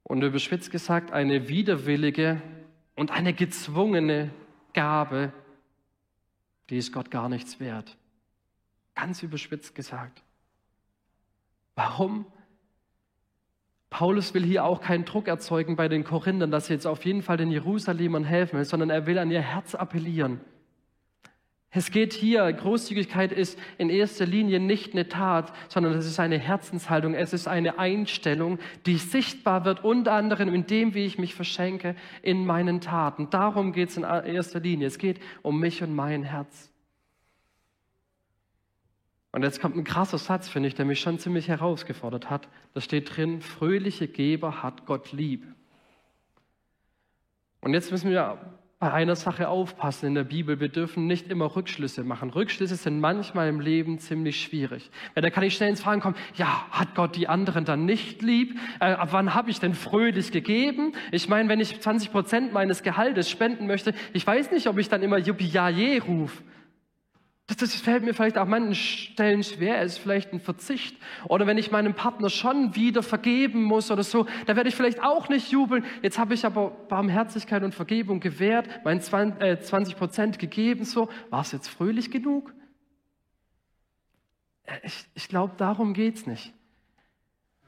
Und 0.03 0.24
überspitzt 0.24 0.72
gesagt, 0.72 1.12
eine 1.12 1.50
widerwillige 1.50 2.41
und 2.96 3.12
eine 3.12 3.34
gezwungene 3.34 4.31
Gabe, 4.74 5.34
die 6.70 6.77
ist 6.77 6.93
Gott 6.93 7.12
gar 7.12 7.27
nichts 7.27 7.60
wert. 7.60 7.98
Ganz 8.96 9.22
überspitzt 9.22 9.75
gesagt. 9.75 10.24
Warum? 11.81 12.25
Paulus 13.89 14.35
will 14.35 14.43
hier 14.43 14.65
auch 14.65 14.81
keinen 14.81 15.03
Druck 15.03 15.27
erzeugen 15.27 15.75
bei 15.75 15.88
den 15.88 16.03
Korinthern, 16.03 16.51
dass 16.51 16.67
sie 16.67 16.73
jetzt 16.73 16.85
auf 16.85 17.03
jeden 17.05 17.23
Fall 17.23 17.38
den 17.38 17.50
Jerusalemern 17.50 18.23
helfen 18.23 18.59
will, 18.59 18.65
sondern 18.65 18.91
er 18.91 19.07
will 19.07 19.17
an 19.17 19.31
ihr 19.31 19.41
Herz 19.41 19.73
appellieren. 19.73 20.41
Es 21.71 21.89
geht 21.89 22.13
hier, 22.13 22.51
Großzügigkeit 22.53 23.31
ist 23.31 23.57
in 23.79 23.89
erster 23.89 24.27
Linie 24.27 24.59
nicht 24.59 24.93
eine 24.93 25.09
Tat, 25.09 25.53
sondern 25.69 25.93
es 25.93 26.05
ist 26.05 26.19
eine 26.19 26.38
Herzenshaltung, 26.38 27.15
es 27.15 27.33
ist 27.33 27.47
eine 27.47 27.79
Einstellung, 27.79 28.59
die 28.85 28.97
sichtbar 28.97 29.65
wird, 29.65 29.83
unter 29.83 30.11
anderem 30.11 30.53
in 30.53 30.67
dem, 30.67 30.93
wie 30.93 31.05
ich 31.05 31.17
mich 31.17 31.33
verschenke 31.33 31.95
in 32.21 32.45
meinen 32.45 32.79
Taten. 32.79 33.31
Darum 33.31 33.73
geht 33.73 33.89
es 33.89 33.97
in 33.97 34.03
erster 34.03 34.59
Linie. 34.59 34.85
Es 34.85 35.00
geht 35.00 35.19
um 35.41 35.59
mich 35.59 35.81
und 35.81 35.95
mein 35.95 36.21
Herz. 36.21 36.71
Und 39.31 39.43
jetzt 39.43 39.61
kommt 39.61 39.77
ein 39.77 39.83
krasser 39.83 40.17
Satz, 40.17 40.50
finde 40.50 40.67
ich, 40.67 40.75
der 40.75 40.85
mich 40.85 41.00
schon 41.00 41.17
ziemlich 41.17 41.47
herausgefordert 41.47 42.29
hat. 42.29 42.50
Da 42.73 42.81
steht 42.81 43.15
drin, 43.15 43.41
fröhliche 43.41 44.07
Geber 44.07 44.61
hat 44.61 44.85
Gott 44.85 45.13
lieb. 45.13 45.45
Und 47.61 47.73
jetzt 47.73 47.91
müssen 47.91 48.09
wir 48.09 48.38
bei 48.81 48.91
einer 48.91 49.15
Sache 49.15 49.47
aufpassen 49.47 50.07
in 50.07 50.15
der 50.15 50.23
Bibel. 50.23 50.59
Wir 50.59 50.67
dürfen 50.67 51.05
nicht 51.05 51.29
immer 51.29 51.55
Rückschlüsse 51.55 52.03
machen. 52.03 52.31
Rückschlüsse 52.31 52.75
sind 52.75 53.00
manchmal 53.00 53.47
im 53.47 53.59
Leben 53.59 54.00
ziemlich 54.00 54.41
schwierig. 54.41 54.89
Weil 55.13 55.21
da 55.21 55.29
kann 55.29 55.43
ich 55.43 55.55
schnell 55.55 55.69
ins 55.69 55.83
Fragen 55.83 56.01
kommen, 56.01 56.15
ja, 56.33 56.65
hat 56.71 56.95
Gott 56.95 57.15
die 57.15 57.27
anderen 57.27 57.63
dann 57.63 57.85
nicht 57.85 58.23
lieb? 58.23 58.59
Äh, 58.79 58.93
ab 58.93 59.09
wann 59.11 59.35
habe 59.35 59.51
ich 59.51 59.59
denn 59.59 59.75
fröhlich 59.75 60.31
gegeben? 60.31 60.93
Ich 61.11 61.29
meine, 61.29 61.47
wenn 61.47 61.59
ich 61.59 61.79
20 61.79 62.11
Prozent 62.11 62.53
meines 62.53 62.81
Gehaltes 62.81 63.29
spenden 63.29 63.67
möchte, 63.67 63.93
ich 64.13 64.25
weiß 64.25 64.50
nicht, 64.50 64.65
ob 64.65 64.79
ich 64.79 64.89
dann 64.89 65.03
immer 65.03 65.19
Juppie 65.19 66.00
rufe. 66.00 66.41
Das, 67.51 67.58
das 67.58 67.75
fällt 67.75 68.03
mir 68.03 68.13
vielleicht 68.13 68.38
auch 68.38 68.46
manchen 68.46 68.75
Stellen 68.75 69.43
schwer, 69.43 69.81
es 69.81 69.93
ist 69.93 69.98
vielleicht 69.98 70.31
ein 70.31 70.39
Verzicht. 70.39 70.96
Oder 71.27 71.48
wenn 71.48 71.58
ich 71.58 71.70
meinem 71.70 71.93
Partner 71.93 72.29
schon 72.29 72.75
wieder 72.75 73.03
vergeben 73.03 73.63
muss 73.63 73.91
oder 73.91 74.03
so, 74.03 74.25
da 74.46 74.55
werde 74.55 74.70
ich 74.70 74.75
vielleicht 74.75 75.03
auch 75.03 75.27
nicht 75.27 75.51
jubeln. 75.51 75.84
Jetzt 76.01 76.17
habe 76.17 76.34
ich 76.34 76.46
aber 76.46 76.70
Barmherzigkeit 76.88 77.62
und 77.63 77.75
Vergebung 77.75 78.22
gewährt, 78.22 78.70
mein 78.86 79.01
20 79.01 79.41
äh, 79.41 79.98
Prozent 79.98 80.39
gegeben, 80.39 80.86
so. 80.86 81.10
War 81.29 81.41
es 81.41 81.51
jetzt 81.51 81.67
fröhlich 81.67 82.10
genug? 82.10 82.53
Äh, 84.63 84.77
ich, 84.84 85.05
ich 85.13 85.27
glaube, 85.27 85.53
darum 85.58 85.93
geht's 85.93 86.25
nicht. 86.25 86.53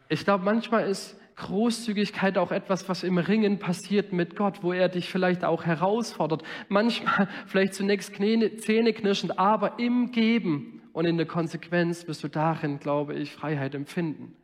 Ich 0.08 0.24
glaube, 0.24 0.46
manchmal 0.46 0.88
ist 0.88 1.20
Großzügigkeit 1.36 2.38
auch 2.38 2.52
etwas, 2.52 2.88
was 2.90 3.04
im 3.04 3.18
Ringen 3.18 3.60
passiert 3.60 4.14
mit 4.14 4.36
Gott, 4.36 4.64
wo 4.64 4.74
er 4.74 4.90
dich 4.90 5.10
vielleicht 5.10 5.44
auch 5.44 5.66
herausfordert. 5.66 6.44
Manchmal 6.70 7.28
vielleicht 7.48 7.74
zunächst 7.74 8.16
zähneknirschend, 8.16 9.40
aber 9.40 9.80
im 9.80 10.12
Geben 10.12 10.82
und 10.94 11.06
in 11.06 11.18
der 11.18 11.26
Konsequenz 11.26 12.08
wirst 12.08 12.24
du 12.24 12.28
darin, 12.28 12.80
glaube 12.80 13.16
ich, 13.16 13.32
Freiheit 13.34 13.76
empfinden. 13.76 14.36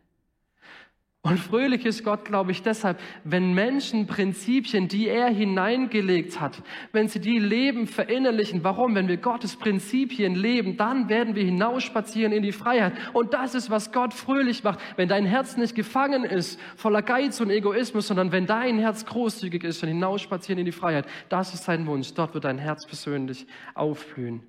Und 1.21 1.38
fröhlich 1.38 1.85
ist 1.85 2.05
Gott, 2.05 2.23
glaube 2.23 2.51
ich, 2.51 2.61
deshalb, 2.63 2.97
wenn 3.25 3.53
Menschen 3.53 4.07
Prinzipien, 4.07 4.88
die 4.88 5.09
er 5.09 5.27
hineingelegt 5.27 6.39
hat, 6.39 6.63
wenn 6.93 7.09
sie 7.09 7.19
die 7.19 7.39
leben, 7.39 7.88
verinnerlichen. 7.88 8.63
Warum? 8.63 8.95
Wenn 8.95 9.09
wir 9.09 9.17
Gottes 9.17 9.57
Prinzipien 9.57 10.33
leben, 10.33 10.77
dann 10.77 11.09
werden 11.09 11.35
wir 11.35 11.43
hinausspazieren 11.43 12.31
in 12.31 12.41
die 12.41 12.53
Freiheit. 12.53 12.93
Und 13.11 13.33
das 13.33 13.53
ist, 13.53 13.69
was 13.69 13.91
Gott 13.91 14.13
fröhlich 14.13 14.63
macht. 14.63 14.79
Wenn 14.95 15.09
dein 15.09 15.25
Herz 15.25 15.57
nicht 15.57 15.75
gefangen 15.75 16.23
ist, 16.23 16.57
voller 16.77 17.01
Geiz 17.01 17.41
und 17.41 17.49
Egoismus, 17.49 18.07
sondern 18.07 18.31
wenn 18.31 18.45
dein 18.45 18.79
Herz 18.79 19.05
großzügig 19.05 19.65
ist 19.65 19.83
und 19.83 19.89
hinausspazieren 19.89 20.59
in 20.59 20.65
die 20.65 20.71
Freiheit, 20.71 21.05
das 21.27 21.53
ist 21.53 21.65
sein 21.65 21.85
Wunsch. 21.85 22.13
Dort 22.13 22.33
wird 22.33 22.45
dein 22.45 22.59
Herz 22.59 22.88
persönlich 22.88 23.45
aufblühen. 23.75 24.41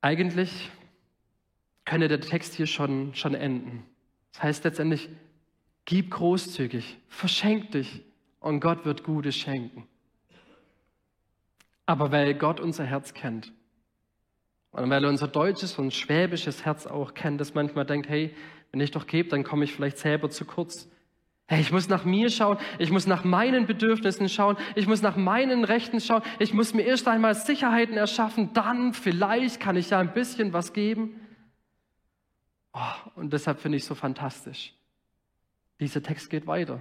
Eigentlich 0.00 0.70
könnte 1.92 2.08
der 2.08 2.22
Text 2.22 2.54
hier 2.54 2.66
schon, 2.66 3.14
schon 3.14 3.34
enden. 3.34 3.84
Das 4.32 4.44
heißt 4.44 4.64
letztendlich, 4.64 5.10
gib 5.84 6.10
großzügig, 6.10 6.96
verschenk 7.10 7.72
dich 7.72 8.00
und 8.40 8.60
Gott 8.60 8.86
wird 8.86 9.04
Gutes 9.04 9.36
schenken. 9.36 9.86
Aber 11.84 12.10
weil 12.10 12.32
Gott 12.32 12.60
unser 12.60 12.84
Herz 12.84 13.12
kennt 13.12 13.52
und 14.70 14.88
weil 14.88 15.04
er 15.04 15.10
unser 15.10 15.28
deutsches 15.28 15.78
und 15.78 15.92
schwäbisches 15.92 16.64
Herz 16.64 16.86
auch 16.86 17.12
kennt, 17.12 17.38
das 17.42 17.52
manchmal 17.52 17.84
denkt, 17.84 18.08
hey, 18.08 18.34
wenn 18.70 18.80
ich 18.80 18.90
doch 18.90 19.06
gebe, 19.06 19.28
dann 19.28 19.44
komme 19.44 19.64
ich 19.64 19.74
vielleicht 19.74 19.98
selber 19.98 20.30
zu 20.30 20.46
kurz. 20.46 20.88
Hey, 21.46 21.60
ich 21.60 21.72
muss 21.72 21.90
nach 21.90 22.06
mir 22.06 22.30
schauen, 22.30 22.56
ich 22.78 22.90
muss 22.90 23.06
nach 23.06 23.22
meinen 23.22 23.66
Bedürfnissen 23.66 24.30
schauen, 24.30 24.56
ich 24.76 24.86
muss 24.86 25.02
nach 25.02 25.16
meinen 25.16 25.64
Rechten 25.64 26.00
schauen, 26.00 26.22
ich 26.38 26.54
muss 26.54 26.72
mir 26.72 26.84
erst 26.84 27.06
einmal 27.06 27.34
Sicherheiten 27.34 27.98
erschaffen, 27.98 28.54
dann 28.54 28.94
vielleicht 28.94 29.60
kann 29.60 29.76
ich 29.76 29.90
ja 29.90 29.98
ein 29.98 30.14
bisschen 30.14 30.54
was 30.54 30.72
geben. 30.72 31.18
Oh, 32.72 33.10
und 33.16 33.32
deshalb 33.32 33.60
finde 33.60 33.76
ich 33.76 33.82
es 33.82 33.88
so 33.88 33.94
fantastisch. 33.94 34.74
Dieser 35.80 36.02
Text 36.02 36.30
geht 36.30 36.46
weiter. 36.46 36.80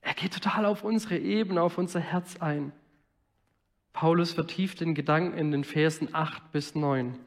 Er 0.00 0.14
geht 0.14 0.34
total 0.34 0.66
auf 0.66 0.84
unsere 0.84 1.18
Ebene, 1.18 1.62
auf 1.62 1.78
unser 1.78 2.00
Herz 2.00 2.36
ein. 2.36 2.72
Paulus 3.92 4.32
vertieft 4.32 4.80
den 4.80 4.94
Gedanken 4.94 5.36
in 5.36 5.50
den 5.50 5.64
Versen 5.64 6.14
8 6.14 6.52
bis 6.52 6.74
9. 6.74 7.18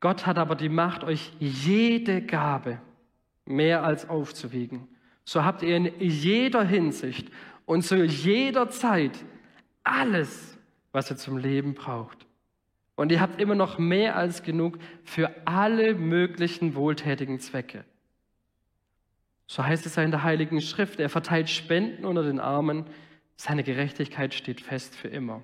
Gott 0.00 0.26
hat 0.26 0.36
aber 0.36 0.56
die 0.56 0.68
Macht, 0.68 1.04
euch 1.04 1.32
jede 1.38 2.20
Gabe 2.20 2.80
mehr 3.46 3.84
als 3.84 4.08
aufzuwiegen. 4.08 4.88
So 5.24 5.44
habt 5.44 5.62
ihr 5.62 5.76
in 5.76 6.00
jeder 6.00 6.64
Hinsicht 6.64 7.30
und 7.64 7.82
zu 7.82 8.04
jeder 8.04 8.68
Zeit 8.68 9.24
alles, 9.82 10.58
was 10.92 11.10
ihr 11.10 11.16
zum 11.16 11.38
Leben 11.38 11.74
braucht. 11.74 12.25
Und 12.96 13.12
ihr 13.12 13.20
habt 13.20 13.40
immer 13.40 13.54
noch 13.54 13.78
mehr 13.78 14.16
als 14.16 14.42
genug 14.42 14.78
für 15.04 15.30
alle 15.46 15.94
möglichen 15.94 16.74
wohltätigen 16.74 17.38
Zwecke. 17.38 17.84
So 19.46 19.64
heißt 19.64 19.86
es 19.86 19.96
in 19.96 20.10
der 20.10 20.22
Heiligen 20.22 20.60
Schrift. 20.60 20.98
Er 20.98 21.10
verteilt 21.10 21.48
Spenden 21.48 22.04
unter 22.04 22.22
den 22.22 22.40
Armen. 22.40 22.86
Seine 23.36 23.62
Gerechtigkeit 23.62 24.34
steht 24.34 24.60
fest 24.60 24.96
für 24.96 25.08
immer. 25.08 25.42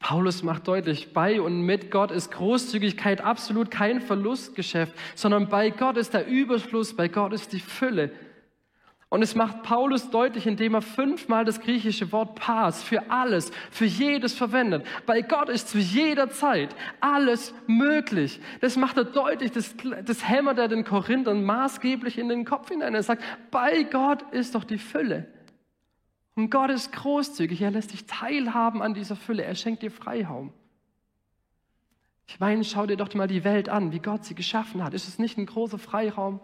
Paulus 0.00 0.42
macht 0.42 0.68
deutlich, 0.68 1.12
bei 1.12 1.40
und 1.40 1.62
mit 1.62 1.90
Gott 1.90 2.10
ist 2.10 2.30
Großzügigkeit 2.30 3.22
absolut 3.22 3.70
kein 3.70 4.00
Verlustgeschäft, 4.00 4.94
sondern 5.14 5.48
bei 5.48 5.70
Gott 5.70 5.96
ist 5.96 6.14
der 6.14 6.26
Überfluss, 6.26 6.94
bei 6.94 7.08
Gott 7.08 7.32
ist 7.32 7.52
die 7.52 7.60
Fülle. 7.60 8.12
Und 9.08 9.22
es 9.22 9.36
macht 9.36 9.62
Paulus 9.62 10.10
deutlich, 10.10 10.48
indem 10.48 10.74
er 10.74 10.82
fünfmal 10.82 11.44
das 11.44 11.60
griechische 11.60 12.10
Wort 12.10 12.34
Pas 12.34 12.82
für 12.82 13.08
alles, 13.10 13.52
für 13.70 13.84
jedes 13.84 14.34
verwendet. 14.34 14.84
Bei 15.06 15.22
Gott 15.22 15.48
ist 15.48 15.68
zu 15.68 15.78
jeder 15.78 16.28
Zeit 16.30 16.74
alles 17.00 17.54
möglich. 17.68 18.40
Das 18.60 18.76
macht 18.76 18.96
er 18.96 19.04
deutlich, 19.04 19.52
das, 19.52 19.76
das 20.04 20.28
hämmert 20.28 20.58
er 20.58 20.66
den 20.66 20.84
Korinthern 20.84 21.44
maßgeblich 21.44 22.18
in 22.18 22.28
den 22.28 22.44
Kopf 22.44 22.68
hinein. 22.68 22.94
Er 22.94 23.02
sagt, 23.04 23.22
bei 23.52 23.84
Gott 23.84 24.22
ist 24.32 24.56
doch 24.56 24.64
die 24.64 24.78
Fülle. 24.78 25.26
Und 26.34 26.50
Gott 26.50 26.70
ist 26.70 26.92
großzügig, 26.92 27.62
er 27.62 27.70
lässt 27.70 27.92
dich 27.92 28.06
teilhaben 28.06 28.82
an 28.82 28.92
dieser 28.92 29.16
Fülle, 29.16 29.44
er 29.44 29.54
schenkt 29.54 29.82
dir 29.82 29.90
Freiraum. 29.90 30.52
Ich 32.26 32.40
meine, 32.40 32.64
schau 32.64 32.86
dir 32.86 32.96
doch 32.96 33.14
mal 33.14 33.28
die 33.28 33.44
Welt 33.44 33.68
an, 33.68 33.92
wie 33.92 34.00
Gott 34.00 34.24
sie 34.24 34.34
geschaffen 34.34 34.82
hat. 34.82 34.94
Ist 34.94 35.06
es 35.06 35.18
nicht 35.20 35.38
ein 35.38 35.46
großer 35.46 35.78
Freiraum? 35.78 36.40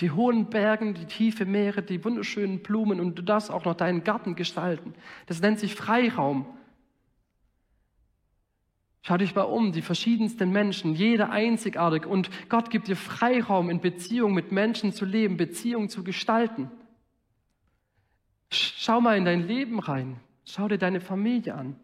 Die 0.00 0.12
hohen 0.12 0.48
Bergen, 0.48 0.94
die 0.94 1.06
tiefe 1.06 1.44
Meere, 1.44 1.82
die 1.82 2.04
wunderschönen 2.04 2.62
Blumen 2.62 3.00
und 3.00 3.18
du 3.18 3.22
darfst 3.22 3.50
auch 3.50 3.64
noch 3.64 3.74
deinen 3.74 4.04
Garten 4.04 4.36
gestalten. 4.36 4.94
Das 5.26 5.40
nennt 5.40 5.58
sich 5.58 5.74
Freiraum. 5.74 6.46
Schau 9.02 9.16
dich 9.16 9.34
mal 9.34 9.42
um, 9.42 9.72
die 9.72 9.82
verschiedensten 9.82 10.50
Menschen, 10.50 10.94
jeder 10.94 11.30
einzigartig 11.30 12.06
und 12.06 12.30
Gott 12.48 12.70
gibt 12.70 12.88
dir 12.88 12.96
Freiraum, 12.96 13.70
in 13.70 13.80
Beziehung 13.80 14.34
mit 14.34 14.52
Menschen 14.52 14.92
zu 14.92 15.04
leben, 15.04 15.36
Beziehung 15.36 15.88
zu 15.88 16.04
gestalten. 16.04 16.70
Schau 18.50 19.00
mal 19.00 19.16
in 19.16 19.24
dein 19.24 19.46
Leben 19.46 19.78
rein. 19.80 20.20
Schau 20.44 20.68
dir 20.68 20.78
deine 20.78 21.00
Familie 21.00 21.54
an. 21.54 21.76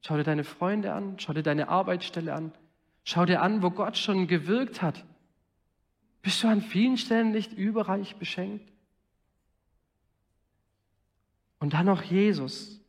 Schau 0.00 0.16
dir 0.16 0.24
deine 0.24 0.44
Freunde 0.44 0.92
an. 0.92 1.18
Schau 1.18 1.32
dir 1.32 1.42
deine 1.42 1.68
Arbeitsstelle 1.68 2.32
an. 2.32 2.52
Schau 3.04 3.24
dir 3.24 3.42
an, 3.42 3.62
wo 3.62 3.70
Gott 3.70 3.96
schon 3.96 4.26
gewirkt 4.26 4.82
hat. 4.82 5.04
Bist 6.26 6.42
du 6.42 6.48
an 6.48 6.60
vielen 6.60 6.98
Stellen 6.98 7.30
nicht 7.30 7.52
überreich 7.52 8.16
beschenkt? 8.16 8.72
Und 11.60 11.72
dann 11.72 11.86
noch 11.86 12.02
Jesus, 12.02 12.80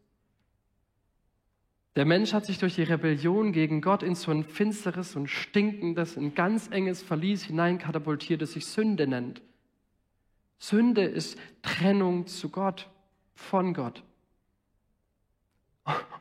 Der 1.96 2.06
Mensch 2.06 2.34
hat 2.34 2.48
sich 2.48 2.58
durch 2.58 2.74
die 2.74 2.84
Rebellion 2.84 3.52
gegen 3.52 3.82
Gott 3.82 4.02
in 4.02 4.16
so 4.16 4.32
ein 4.32 4.44
finsteres 4.44 5.16
und 5.16 5.28
stinkendes, 5.28 6.18
ein 6.18 6.34
ganz 6.34 6.70
enges 6.72 7.04
Verlies 7.04 7.44
hineinkatapultiert, 7.44 8.42
das 8.42 8.54
sich 8.54 8.66
Sünde 8.66 9.06
nennt. 9.06 9.44
Sünde 10.58 11.04
ist 11.04 11.38
Trennung 11.62 12.26
zu 12.26 12.50
Gott, 12.50 12.90
von 13.36 13.76
Gott. 13.76 14.04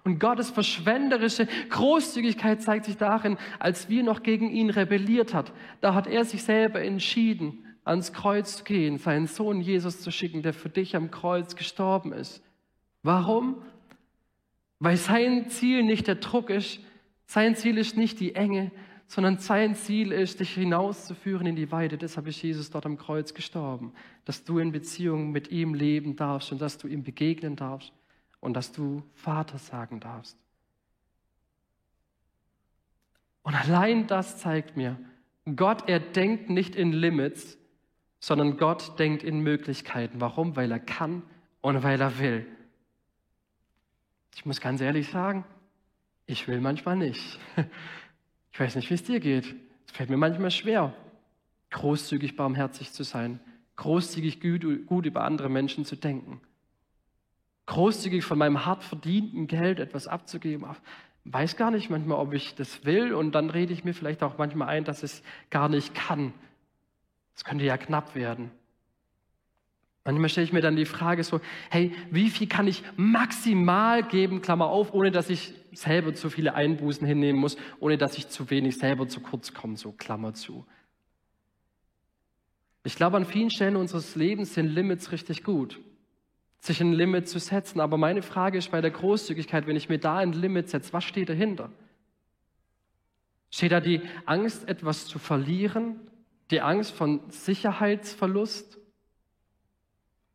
Und 0.04 0.20
Gottes 0.20 0.50
verschwenderische 0.50 1.49
Großzügigkeit 1.68 2.62
zeigt 2.62 2.85
sich 2.85 2.96
darin, 2.96 3.38
als 3.58 3.88
wir 3.88 4.04
noch 4.04 4.23
gegen 4.23 4.50
ihn 4.50 4.70
rebelliert 4.70 5.35
hat. 5.35 5.52
Da 5.80 5.94
hat 5.94 6.06
er 6.06 6.25
sich 6.25 6.44
selber 6.44 6.80
entschieden, 6.80 7.64
ans 7.85 8.12
Kreuz 8.12 8.58
zu 8.58 8.64
gehen, 8.64 8.99
seinen 8.99 9.26
Sohn 9.26 9.61
Jesus 9.61 10.00
zu 10.00 10.12
schicken, 10.12 10.42
der 10.42 10.52
für 10.52 10.68
dich 10.68 10.94
am 10.94 11.11
Kreuz 11.11 11.56
gestorben 11.56 12.12
ist. 12.12 12.40
Warum? 13.02 13.62
Weil 14.78 14.96
sein 14.96 15.49
Ziel 15.49 15.82
nicht 15.82 16.06
der 16.06 16.16
Druck 16.16 16.50
ist, 16.50 16.80
sein 17.25 17.56
Ziel 17.56 17.76
ist 17.76 17.96
nicht 17.96 18.20
die 18.20 18.37
Enge, 18.37 18.70
sondern 19.08 19.38
sein 19.38 19.75
Ziel 19.75 20.12
ist, 20.12 20.38
dich 20.38 20.54
hinauszuführen 20.54 21.46
in 21.46 21.56
die 21.56 21.73
Weite. 21.73 21.99
Deshalb 21.99 22.28
ist 22.28 22.42
Jesus 22.42 22.70
dort 22.70 22.87
am 22.87 22.96
Kreuz 22.96 23.35
gestorben, 23.35 23.92
dass 24.25 24.44
du 24.44 24.61
in 24.61 24.70
Beziehung 24.70 25.32
mit 25.32 25.50
ihm 25.50 25.75
leben 25.75 26.14
darfst 26.14 26.52
und 26.52 26.61
dass 26.61 26.78
du 26.78 26.87
ihm 26.87 27.02
begegnen 27.02 27.56
darfst 27.56 27.92
und 28.40 28.55
dass 28.55 28.73
du 28.73 29.02
Vater 29.14 29.59
sagen 29.59 30.00
darfst. 30.00 30.37
Und 33.43 33.55
allein 33.55 34.07
das 34.07 34.38
zeigt 34.38 34.76
mir, 34.76 34.99
Gott, 35.55 35.88
er 35.88 36.00
denkt 36.00 36.50
nicht 36.50 36.75
in 36.75 36.93
Limits, 36.93 37.57
sondern 38.19 38.57
Gott 38.57 38.99
denkt 38.99 39.23
in 39.23 39.40
Möglichkeiten. 39.40 40.21
Warum? 40.21 40.57
Weil 40.57 40.73
er 40.73 40.81
kann 40.81 41.23
und 41.61 41.83
weil 41.83 42.00
er 42.00 42.19
will. 42.19 42.47
Ich 44.35 44.45
muss 44.45 44.61
ganz 44.61 44.81
ehrlich 44.81 45.09
sagen, 45.09 45.45
ich 46.26 46.49
will 46.49 46.61
manchmal 46.61 46.97
nicht. 46.97 47.38
Ich 48.52 48.61
weiß 48.61 48.76
nicht, 48.76 48.88
wie 48.88 48.95
es 48.95 49.02
dir 49.02 49.21
geht. 49.21 49.55
Es 49.87 49.93
fällt 49.93 50.09
mir 50.09 50.16
manchmal 50.16 50.50
schwer, 50.50 50.95
großzügig 51.73 52.37
barmherzig 52.37 52.90
zu 52.90 53.02
sein, 53.02 53.38
großzügig 53.76 54.40
gut, 54.40 55.05
über 55.05 55.25
andere 55.25 55.50
Menschen 55.50 55.85
zu 55.85 55.95
denken, 55.95 56.40
großzügig 57.66 58.25
von 58.25 58.38
meinem 58.38 58.64
hart 58.64 58.85
verdienten 58.85 59.46
Geld 59.46 59.80
etwas 59.80 60.06
abzugeben. 60.06 60.66
Weiß 61.25 61.56
gar 61.56 61.70
nicht 61.70 61.90
manchmal, 61.90 62.18
ob 62.18 62.32
ich 62.32 62.54
das 62.54 62.85
will 62.85 63.12
und 63.12 63.32
dann 63.32 63.50
rede 63.50 63.73
ich 63.73 63.85
mir 63.85 63.94
vielleicht 63.94 64.23
auch 64.23 64.38
manchmal 64.38 64.68
ein, 64.68 64.85
dass 64.85 65.02
ich 65.02 65.12
es 65.12 65.23
gar 65.50 65.68
nicht 65.68 65.94
kann. 65.94 66.32
Es 67.35 67.44
könnte 67.44 67.64
ja 67.64 67.76
knapp 67.76 68.14
werden. 68.14 68.50
Manchmal 70.04 70.28
stelle 70.28 70.44
ich 70.44 70.52
mir 70.52 70.61
dann 70.61 70.76
die 70.76 70.85
Frage 70.85 71.25
so, 71.25 71.40
hey, 71.68 71.92
wie 72.12 72.30
viel 72.30 72.46
kann 72.46 72.68
ich 72.68 72.85
maximal 72.96 74.04
geben, 74.04 74.40
Klammer 74.40 74.66
auf, 74.66 74.94
ohne 74.94 75.11
dass 75.11 75.28
ich 75.28 75.52
selber 75.73 76.14
zu 76.14 76.30
viele 76.30 76.54
Einbußen 76.54 77.04
hinnehmen 77.04 77.40
muss, 77.40 77.56
ohne 77.80 77.99
dass 77.99 78.16
ich 78.16 78.28
zu 78.28 78.49
wenig 78.49 78.78
selber 78.78 79.08
zu 79.08 79.18
kurz 79.18 79.52
komme, 79.52 79.76
so 79.76 79.90
Klammer 79.90 80.32
zu. 80.32 80.64
Ich 82.85 82.94
glaube, 82.94 83.16
an 83.16 83.26
vielen 83.26 83.50
Stellen 83.50 83.75
unseres 83.75 84.14
Lebens 84.14 84.54
sind 84.54 84.68
Limits 84.68 85.11
richtig 85.11 85.42
gut, 85.42 85.80
sich 86.66 86.80
ein 86.80 86.92
Limit 86.92 87.28
zu 87.28 87.38
setzen. 87.38 87.80
Aber 87.80 87.96
meine 87.96 88.23
Frage 88.23 88.58
ist 88.58 88.70
bei 88.70 88.80
der 88.80 88.90
Großzügigkeit, 88.90 89.66
wenn 89.66 89.76
ich 89.76 89.88
mir 89.88 89.99
da 89.99 90.18
ein 90.18 90.32
Limit 90.32 90.68
setze, 90.68 90.92
was 90.92 91.04
steht 91.04 91.28
dahinter? 91.28 91.70
Steht 93.50 93.73
da 93.73 93.80
die 93.80 94.02
Angst, 94.26 94.68
etwas 94.68 95.06
zu 95.06 95.18
verlieren? 95.18 96.00
Die 96.50 96.61
Angst 96.61 96.92
von 96.92 97.20
Sicherheitsverlust? 97.30 98.78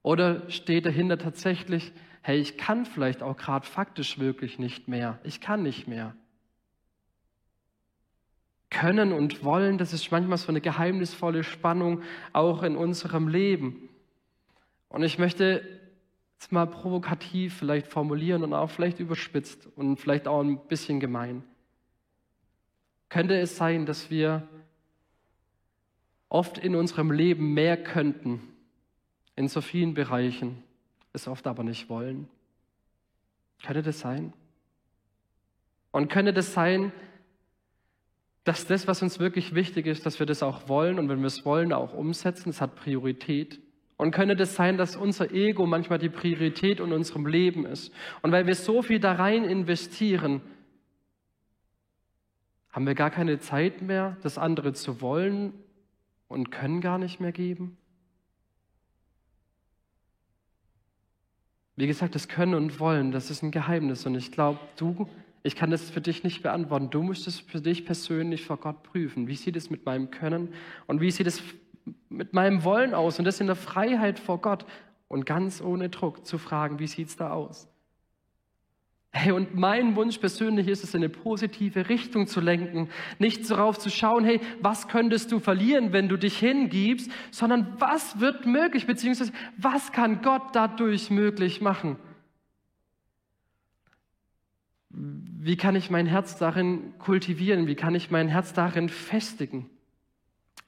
Oder 0.01 0.49
steht 0.49 0.85
dahinter 0.85 1.17
tatsächlich, 1.17 1.91
hey, 2.21 2.39
ich 2.39 2.57
kann 2.57 2.85
vielleicht 2.85 3.21
auch 3.21 3.37
gerade 3.37 3.65
faktisch 3.65 4.19
wirklich 4.19 4.57
nicht 4.57 4.87
mehr. 4.87 5.19
Ich 5.23 5.41
kann 5.41 5.63
nicht 5.63 5.87
mehr. 5.87 6.15
Können 8.69 9.11
und 9.11 9.43
wollen, 9.43 9.77
das 9.77 9.93
ist 9.93 10.11
manchmal 10.11 10.37
so 10.37 10.47
eine 10.47 10.61
geheimnisvolle 10.61 11.43
Spannung 11.43 12.01
auch 12.31 12.63
in 12.63 12.75
unserem 12.75 13.27
Leben. 13.27 13.89
Und 14.87 15.03
ich 15.03 15.19
möchte 15.19 15.80
es 16.41 16.49
mal 16.49 16.65
provokativ 16.65 17.55
vielleicht 17.55 17.87
formulieren 17.87 18.43
und 18.43 18.53
auch 18.53 18.71
vielleicht 18.71 18.99
überspitzt 18.99 19.67
und 19.75 19.97
vielleicht 19.97 20.27
auch 20.27 20.41
ein 20.41 20.57
bisschen 20.67 20.99
gemein. 20.99 21.43
Könnte 23.09 23.39
es 23.39 23.57
sein, 23.57 23.85
dass 23.85 24.09
wir 24.09 24.47
oft 26.29 26.57
in 26.57 26.75
unserem 26.75 27.11
Leben 27.11 27.53
mehr 27.53 27.81
könnten, 27.81 28.41
in 29.35 29.49
so 29.49 29.61
vielen 29.61 29.93
Bereichen, 29.93 30.63
es 31.13 31.27
oft 31.27 31.45
aber 31.45 31.63
nicht 31.63 31.89
wollen. 31.89 32.27
Könnte 33.63 33.83
das 33.83 33.99
sein? 33.99 34.33
Und 35.91 36.09
könnte 36.09 36.33
das 36.33 36.53
sein, 36.53 36.91
dass 38.45 38.65
das, 38.65 38.87
was 38.87 39.03
uns 39.03 39.19
wirklich 39.19 39.53
wichtig 39.53 39.85
ist, 39.85 40.07
dass 40.07 40.17
wir 40.17 40.25
das 40.25 40.41
auch 40.41 40.67
wollen 40.67 40.97
und 40.97 41.07
wenn 41.07 41.19
wir 41.19 41.27
es 41.27 41.45
wollen, 41.45 41.71
auch 41.71 41.93
umsetzen, 41.93 42.49
es 42.49 42.61
hat 42.61 42.75
Priorität. 42.75 43.61
Und 44.01 44.09
könnte 44.09 44.35
das 44.35 44.55
sein, 44.55 44.79
dass 44.79 44.95
unser 44.95 45.29
Ego 45.29 45.67
manchmal 45.67 45.99
die 45.99 46.09
Priorität 46.09 46.79
in 46.79 46.91
unserem 46.91 47.27
Leben 47.27 47.67
ist. 47.67 47.93
Und 48.23 48.31
weil 48.31 48.47
wir 48.47 48.55
so 48.55 48.81
viel 48.81 48.99
da 48.99 49.11
rein 49.11 49.43
investieren, 49.43 50.41
haben 52.71 52.87
wir 52.87 52.95
gar 52.95 53.11
keine 53.11 53.37
Zeit 53.37 53.83
mehr, 53.83 54.17
das 54.23 54.39
andere 54.39 54.73
zu 54.73 55.01
wollen 55.01 55.53
und 56.27 56.49
können 56.49 56.81
gar 56.81 56.97
nicht 56.97 57.19
mehr 57.19 57.31
geben? 57.31 57.77
Wie 61.75 61.85
gesagt, 61.85 62.15
das 62.15 62.27
Können 62.27 62.55
und 62.55 62.79
Wollen, 62.79 63.11
das 63.11 63.29
ist 63.29 63.43
ein 63.43 63.51
Geheimnis. 63.51 64.07
Und 64.07 64.15
ich 64.15 64.31
glaube, 64.31 64.59
du, 64.77 65.07
ich 65.43 65.55
kann 65.55 65.69
das 65.69 65.91
für 65.91 66.01
dich 66.01 66.23
nicht 66.23 66.41
beantworten. 66.41 66.89
Du 66.89 67.03
musst 67.03 67.27
es 67.27 67.39
für 67.39 67.61
dich 67.61 67.85
persönlich 67.85 68.47
vor 68.47 68.57
Gott 68.57 68.81
prüfen. 68.81 69.27
Wie 69.27 69.35
sieht 69.35 69.55
es 69.55 69.69
mit 69.69 69.85
meinem 69.85 70.09
Können 70.09 70.55
und 70.87 71.01
wie 71.01 71.11
sieht 71.11 71.27
es 71.27 71.43
mit 72.09 72.33
meinem 72.33 72.63
Wollen 72.63 72.93
aus? 72.93 73.19
Und 73.19 73.25
das 73.25 73.39
in 73.39 73.47
der 73.47 73.55
Freiheit 73.55 74.19
vor 74.19 74.39
Gott 74.41 74.65
und 75.07 75.25
ganz 75.25 75.61
ohne 75.61 75.89
Druck 75.89 76.25
zu 76.25 76.37
fragen, 76.37 76.79
wie 76.79 76.87
sieht 76.87 77.09
es 77.09 77.17
da 77.17 77.31
aus? 77.31 77.67
Hey, 79.13 79.33
und 79.33 79.55
mein 79.55 79.97
Wunsch 79.97 80.19
persönlich 80.19 80.69
ist 80.69 80.85
es, 80.85 80.93
in 80.93 81.01
eine 81.03 81.09
positive 81.09 81.89
Richtung 81.89 82.27
zu 82.27 82.39
lenken. 82.39 82.89
Nicht 83.19 83.49
darauf 83.51 83.77
zu 83.77 83.89
schauen, 83.89 84.23
hey, 84.23 84.39
was 84.61 84.87
könntest 84.87 85.33
du 85.33 85.39
verlieren, 85.39 85.91
wenn 85.91 86.07
du 86.07 86.15
dich 86.15 86.39
hingibst, 86.39 87.11
sondern 87.29 87.75
was 87.77 88.21
wird 88.21 88.45
möglich, 88.45 88.87
beziehungsweise 88.87 89.33
was 89.57 89.91
kann 89.91 90.21
Gott 90.21 90.43
dadurch 90.53 91.09
möglich 91.09 91.59
machen? 91.59 91.97
Wie 94.89 95.57
kann 95.57 95.75
ich 95.75 95.89
mein 95.89 96.05
Herz 96.05 96.37
darin 96.37 96.97
kultivieren? 96.97 97.67
Wie 97.67 97.75
kann 97.75 97.95
ich 97.95 98.11
mein 98.11 98.29
Herz 98.29 98.53
darin 98.53 98.87
festigen? 98.87 99.69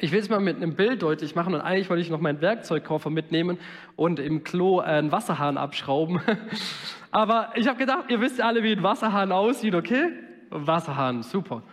Ich 0.04 0.12
will 0.12 0.20
es 0.20 0.28
mal 0.28 0.42
mit 0.42 0.58
einem 0.58 0.76
Bild 0.76 1.02
deutlich 1.02 1.34
machen 1.34 1.54
und 1.54 1.62
eigentlich 1.62 1.90
wollte 1.90 2.02
ich 2.02 2.10
noch 2.10 2.20
meinen 2.20 2.42
Werkzeugkoffer 2.42 3.10
mitnehmen 3.10 3.58
und 3.96 4.20
im 4.20 4.44
Klo 4.44 4.82
einen 4.82 5.14
Wasserhahn 5.14 5.58
abschrauben. 5.58 6.20
Aber 7.12 7.54
ich 7.56 7.70
habe 7.70 7.80
gedacht, 7.80 8.10
ihr 8.10 8.20
wisst 8.20 8.42
alle, 8.42 8.64
wie 8.64 8.74
ein 8.74 8.84
Wasserhahn 8.84 9.32
aussieht, 9.32 9.74
okay? 9.76 10.10
Wasserhahn, 10.50 11.24
super. 11.24 11.64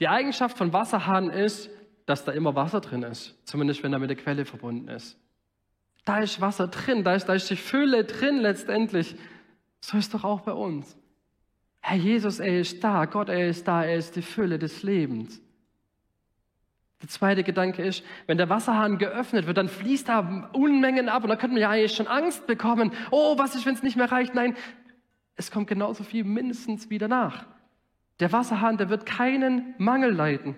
Die 0.00 0.08
Eigenschaft 0.08 0.58
von 0.58 0.70
Wasserhahn 0.74 1.30
ist, 1.30 1.70
dass 2.04 2.26
da 2.26 2.32
immer 2.32 2.54
Wasser 2.54 2.82
drin 2.82 3.04
ist, 3.04 3.34
zumindest 3.46 3.82
wenn 3.82 3.94
er 3.94 4.00
mit 4.00 4.10
der 4.10 4.18
Quelle 4.18 4.44
verbunden 4.44 4.88
ist. 4.88 5.18
Da 6.04 6.18
ist 6.18 6.42
Wasser 6.42 6.68
drin, 6.68 7.04
da 7.04 7.14
ist, 7.14 7.24
da 7.24 7.32
ist 7.32 7.48
die 7.48 7.56
Fülle 7.56 8.04
drin 8.04 8.36
letztendlich. 8.36 9.16
So 9.80 9.96
ist 9.96 10.12
doch 10.12 10.24
auch 10.24 10.42
bei 10.42 10.52
uns. 10.52 10.94
Herr 11.80 11.96
Jesus, 11.96 12.38
er 12.38 12.60
ist 12.60 12.84
da, 12.84 13.06
Gott, 13.06 13.30
er 13.30 13.48
ist 13.48 13.66
da, 13.66 13.82
er 13.82 13.96
ist 13.96 14.14
die 14.14 14.20
Fülle 14.20 14.58
des 14.58 14.82
Lebens. 14.82 15.40
Der 17.00 17.08
zweite 17.08 17.44
Gedanke 17.44 17.82
ist, 17.82 18.04
wenn 18.26 18.38
der 18.38 18.48
Wasserhahn 18.48 18.98
geöffnet 18.98 19.46
wird, 19.46 19.56
dann 19.56 19.68
fließt 19.68 20.08
da 20.08 20.50
Unmengen 20.52 21.08
ab 21.08 21.22
und 21.22 21.28
da 21.28 21.36
könnte 21.36 21.54
man 21.54 21.62
ja 21.62 21.70
eigentlich 21.70 21.94
schon 21.94 22.08
Angst 22.08 22.46
bekommen. 22.46 22.92
Oh, 23.10 23.38
was 23.38 23.54
ist, 23.54 23.66
wenn 23.66 23.74
es 23.74 23.84
nicht 23.84 23.96
mehr 23.96 24.10
reicht? 24.10 24.34
Nein, 24.34 24.56
es 25.36 25.52
kommt 25.52 25.68
genauso 25.68 26.02
viel 26.02 26.24
mindestens 26.24 26.90
wieder 26.90 27.06
nach. 27.06 27.46
Der 28.18 28.32
Wasserhahn, 28.32 28.78
der 28.78 28.88
wird 28.88 29.06
keinen 29.06 29.74
Mangel 29.78 30.12
leiden. 30.12 30.56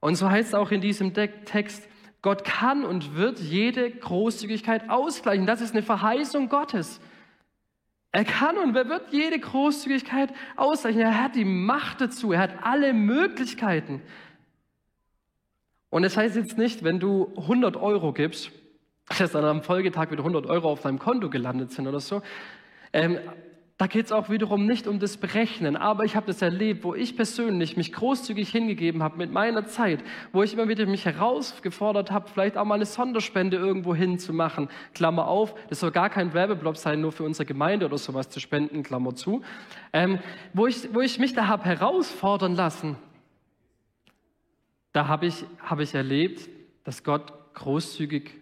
Und 0.00 0.16
so 0.16 0.28
heißt 0.28 0.48
es 0.48 0.54
auch 0.54 0.72
in 0.72 0.80
diesem 0.80 1.14
Text, 1.14 1.88
Gott 2.20 2.42
kann 2.42 2.84
und 2.84 3.14
wird 3.14 3.38
jede 3.38 3.90
Großzügigkeit 3.90 4.90
ausgleichen. 4.90 5.46
Das 5.46 5.60
ist 5.60 5.72
eine 5.72 5.84
Verheißung 5.84 6.48
Gottes. 6.48 7.00
Er 8.10 8.24
kann 8.24 8.56
und 8.56 8.74
er 8.74 8.88
wird 8.88 9.12
jede 9.12 9.38
Großzügigkeit 9.38 10.32
ausgleichen. 10.56 11.00
Er 11.00 11.22
hat 11.22 11.36
die 11.36 11.44
Macht 11.44 12.00
dazu. 12.00 12.32
Er 12.32 12.40
hat 12.40 12.64
alle 12.64 12.92
Möglichkeiten. 12.92 14.02
Und 15.90 16.04
es 16.04 16.14
das 16.14 16.24
heißt 16.24 16.36
jetzt 16.36 16.58
nicht, 16.58 16.84
wenn 16.84 17.00
du 17.00 17.32
100 17.36 17.76
Euro 17.76 18.12
gibst, 18.12 18.50
dass 19.18 19.32
dann 19.32 19.44
am 19.44 19.62
Folgetag 19.62 20.10
wieder 20.10 20.20
100 20.20 20.46
Euro 20.46 20.70
auf 20.70 20.82
deinem 20.82 20.98
Konto 20.98 21.30
gelandet 21.30 21.72
sind 21.72 21.86
oder 21.86 22.00
so. 22.00 22.22
Ähm, 22.92 23.18
Da 23.80 23.86
geht 23.86 24.06
es 24.06 24.12
auch 24.12 24.28
wiederum 24.28 24.66
nicht 24.66 24.88
um 24.88 24.98
das 24.98 25.18
Berechnen, 25.18 25.76
aber 25.76 26.04
ich 26.04 26.16
habe 26.16 26.26
das 26.26 26.42
erlebt, 26.42 26.82
wo 26.82 26.96
ich 26.96 27.14
persönlich 27.14 27.76
mich 27.76 27.92
großzügig 27.92 28.50
hingegeben 28.50 29.04
habe 29.04 29.16
mit 29.18 29.30
meiner 29.32 29.66
Zeit, 29.66 30.00
wo 30.32 30.42
ich 30.42 30.52
immer 30.52 30.66
wieder 30.66 30.84
mich 30.86 31.04
herausgefordert 31.04 32.10
habe, 32.10 32.28
vielleicht 32.28 32.56
auch 32.56 32.64
mal 32.64 32.74
eine 32.74 32.86
Sonderspende 32.86 33.56
irgendwo 33.56 33.94
hinzumachen. 33.94 34.68
Klammer 34.94 35.28
auf, 35.28 35.54
das 35.68 35.78
soll 35.78 35.92
gar 35.92 36.10
kein 36.10 36.34
Werbeblock 36.34 36.76
sein, 36.76 37.00
nur 37.00 37.12
für 37.12 37.22
unsere 37.22 37.46
Gemeinde 37.46 37.86
oder 37.86 37.98
sowas 37.98 38.28
zu 38.28 38.40
spenden, 38.40 38.82
Klammer 38.82 39.14
zu. 39.14 39.42
Ähm, 39.92 40.18
wo, 40.54 40.66
ich, 40.66 40.92
wo 40.92 41.00
ich 41.00 41.20
mich 41.20 41.34
da 41.34 41.46
habe 41.46 41.64
herausfordern 41.64 42.56
lassen, 42.56 42.96
da 44.98 45.06
habe 45.06 45.26
ich, 45.26 45.44
hab 45.62 45.78
ich 45.78 45.94
erlebt, 45.94 46.48
dass 46.82 47.04
Gott 47.04 47.32
großzügig 47.54 48.32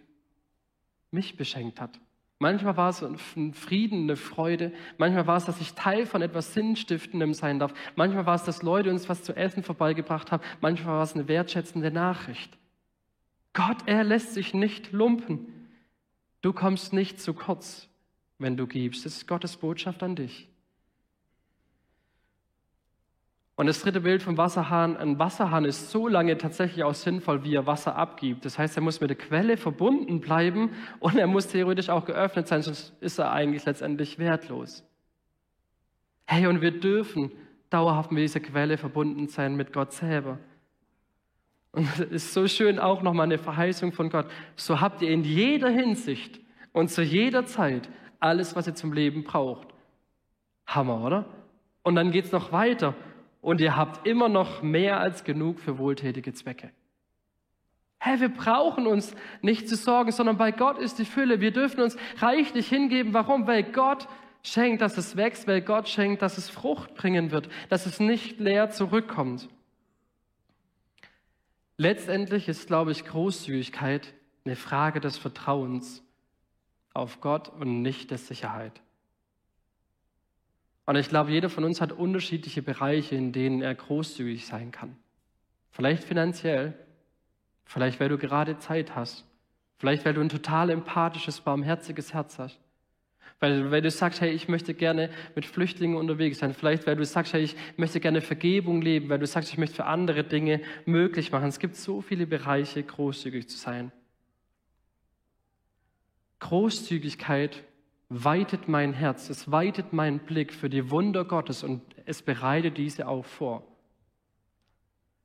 mich 1.11 1.37
beschenkt 1.37 1.79
hat. 1.79 1.99
Manchmal 2.39 2.75
war 2.75 2.89
es 2.89 3.03
ein 3.03 3.53
Frieden, 3.53 4.05
eine 4.05 4.15
Freude. 4.15 4.73
Manchmal 4.97 5.27
war 5.27 5.37
es, 5.37 5.45
dass 5.45 5.61
ich 5.61 5.73
Teil 5.73 6.07
von 6.07 6.23
etwas 6.23 6.55
Sinnstiftendem 6.55 7.35
sein 7.35 7.59
darf. 7.59 7.75
Manchmal 7.95 8.25
war 8.25 8.33
es, 8.33 8.43
dass 8.43 8.63
Leute 8.63 8.89
uns 8.89 9.07
was 9.07 9.21
zu 9.21 9.35
essen 9.35 9.61
vorbeigebracht 9.61 10.31
haben. 10.31 10.41
Manchmal 10.59 10.95
war 10.95 11.03
es 11.03 11.13
eine 11.13 11.27
wertschätzende 11.27 11.91
Nachricht. 11.91 12.57
Gott, 13.53 13.77
er 13.85 14.03
lässt 14.03 14.33
sich 14.33 14.55
nicht 14.55 14.91
lumpen. 14.91 15.69
Du 16.41 16.53
kommst 16.53 16.91
nicht 16.91 17.21
zu 17.21 17.35
kurz, 17.35 17.87
wenn 18.39 18.57
du 18.57 18.65
gibst. 18.65 19.05
Das 19.05 19.17
ist 19.17 19.27
Gottes 19.27 19.57
Botschaft 19.57 20.01
an 20.01 20.15
dich. 20.15 20.49
Und 23.57 23.65
das 23.65 23.81
dritte 23.81 24.01
Bild 24.01 24.21
vom 24.21 24.37
Wasserhahn, 24.37 24.95
ein 24.97 25.17
Wasserhahn 25.17 25.65
ist 25.65 25.89
so 25.89 26.07
lange 26.07 26.37
tatsächlich 26.37 26.83
auch 26.83 26.93
sinnvoll, 26.93 27.43
wie 27.43 27.55
er 27.55 27.65
Wasser 27.65 27.95
abgibt. 27.95 28.45
Das 28.45 28.59
heißt, 28.59 28.77
er 28.77 28.83
muss 28.83 29.01
mit 29.01 29.09
der 29.09 29.17
Quelle 29.17 29.57
verbunden 29.57 30.21
bleiben 30.21 30.69
und 30.99 31.17
er 31.17 31.25
muss 31.25 31.47
theoretisch 31.47 31.89
auch 31.89 32.05
geöffnet 32.05 32.47
sein, 32.47 32.61
sonst 32.61 32.93
ist 33.01 33.17
er 33.17 33.31
eigentlich 33.31 33.65
letztendlich 33.65 34.19
wertlos. 34.19 34.83
Hey, 36.27 36.45
und 36.45 36.61
wir 36.61 36.79
dürfen 36.79 37.31
dauerhaft 37.71 38.11
mit 38.11 38.21
dieser 38.21 38.41
Quelle 38.41 38.77
verbunden 38.77 39.27
sein 39.27 39.55
mit 39.55 39.73
Gott 39.73 39.91
selber. 39.91 40.37
Und 41.71 41.87
es 41.93 41.99
ist 41.99 42.33
so 42.35 42.47
schön 42.47 42.77
auch 42.77 43.01
nochmal 43.01 43.25
eine 43.25 43.39
Verheißung 43.39 43.91
von 43.91 44.11
Gott. 44.11 44.27
So 44.55 44.81
habt 44.81 45.01
ihr 45.01 45.09
in 45.09 45.23
jeder 45.23 45.69
Hinsicht 45.69 46.39
und 46.73 46.89
zu 46.91 47.01
jeder 47.01 47.47
Zeit 47.47 47.89
alles, 48.19 48.55
was 48.55 48.67
ihr 48.67 48.75
zum 48.75 48.93
Leben 48.93 49.23
braucht. 49.23 49.69
Hammer, 50.67 51.03
oder? 51.03 51.25
Und 51.81 51.95
dann 51.95 52.11
geht 52.11 52.25
es 52.25 52.31
noch 52.31 52.51
weiter 52.51 52.93
und 53.47 53.61
ihr 53.61 53.77
habt 53.77 54.05
immer 54.05 54.27
noch 54.27 54.61
mehr 54.61 54.99
als 54.99 55.23
genug 55.23 55.61
für 55.61 55.77
wohltätige 55.77 56.33
Zwecke. 56.33 56.69
Hey, 57.97 58.19
wir 58.19 58.27
brauchen 58.27 58.85
uns 58.85 59.15
nicht 59.41 59.69
zu 59.69 59.77
sorgen, 59.77 60.11
sondern 60.11 60.35
bei 60.35 60.51
Gott 60.51 60.77
ist 60.77 60.99
die 60.99 61.05
Fülle. 61.05 61.39
Wir 61.39 61.51
dürfen 61.51 61.79
uns 61.79 61.95
reichlich 62.17 62.67
hingeben. 62.67 63.13
Warum? 63.13 63.47
Weil 63.47 63.63
Gott 63.63 64.09
schenkt, 64.43 64.81
dass 64.81 64.97
es 64.97 65.15
wächst, 65.15 65.47
weil 65.47 65.61
Gott 65.61 65.87
schenkt, 65.87 66.23
dass 66.23 66.37
es 66.37 66.49
Frucht 66.49 66.93
bringen 66.95 67.31
wird, 67.31 67.47
dass 67.69 67.85
es 67.85 68.01
nicht 68.01 68.37
leer 68.41 68.69
zurückkommt. 68.69 69.47
Letztendlich 71.77 72.49
ist, 72.49 72.67
glaube 72.67 72.91
ich, 72.91 73.05
Großzügigkeit 73.05 74.13
eine 74.43 74.57
Frage 74.57 74.99
des 74.99 75.17
Vertrauens 75.17 76.03
auf 76.93 77.21
Gott 77.21 77.47
und 77.47 77.81
nicht 77.81 78.11
der 78.11 78.17
Sicherheit. 78.17 78.81
Und 80.87 80.95
ich 80.95 81.09
glaube, 81.09 81.31
jeder 81.31 81.49
von 81.49 81.65
uns 81.65 81.81
hat 81.81 81.91
unterschiedliche 81.91 82.61
Bereiche, 82.61 83.13
in 83.13 83.33
denen 83.33 83.61
er 83.61 83.75
großzügig 83.75 84.45
sein 84.45 84.71
kann. 84.71 84.95
Vielleicht 85.69 86.05
finanziell, 86.05 86.73
vielleicht 87.65 87.99
weil 87.99 88.07
du 88.07 88.17
gerade 88.17 88.57
Zeit 88.57 88.95
hast, 88.95 89.25
vielleicht 89.75 90.05
weil 90.05 90.13
du 90.13 90.21
ein 90.21 90.29
total 90.29 90.69
empathisches, 90.69 91.41
barmherziges 91.41 92.13
Herz 92.13 92.39
hast. 92.39 92.57
Weil, 93.41 93.69
weil 93.69 93.81
du 93.81 93.91
sagst, 93.91 94.21
hey, 94.21 94.31
ich 94.31 94.47
möchte 94.47 94.73
gerne 94.73 95.09
mit 95.35 95.45
Flüchtlingen 95.45 95.97
unterwegs 95.97 96.39
sein. 96.39 96.53
Vielleicht, 96.53 96.87
weil 96.87 96.95
du 96.95 97.05
sagst, 97.05 97.33
hey, 97.33 97.43
ich 97.43 97.55
möchte 97.75 97.99
gerne 97.99 98.21
Vergebung 98.21 98.81
leben. 98.81 99.09
Weil 99.09 99.19
du 99.19 99.27
sagst, 99.27 99.51
ich 99.51 99.59
möchte 99.59 99.75
für 99.75 99.85
andere 99.85 100.23
Dinge 100.23 100.61
möglich 100.85 101.31
machen. 101.31 101.49
Es 101.49 101.59
gibt 101.59 101.75
so 101.75 102.01
viele 102.01 102.25
Bereiche, 102.25 102.81
großzügig 102.81 103.47
zu 103.49 103.57
sein. 103.57 103.91
Großzügigkeit 106.39 107.63
weitet 108.09 108.67
mein 108.67 108.93
Herz, 108.93 109.29
es 109.29 109.51
weitet 109.51 109.93
meinen 109.93 110.19
Blick 110.19 110.53
für 110.53 110.69
die 110.69 110.89
Wunder 110.91 111.25
Gottes 111.25 111.63
und 111.63 111.81
es 112.05 112.21
bereitet 112.21 112.77
diese 112.77 113.07
auch 113.07 113.25
vor. 113.25 113.63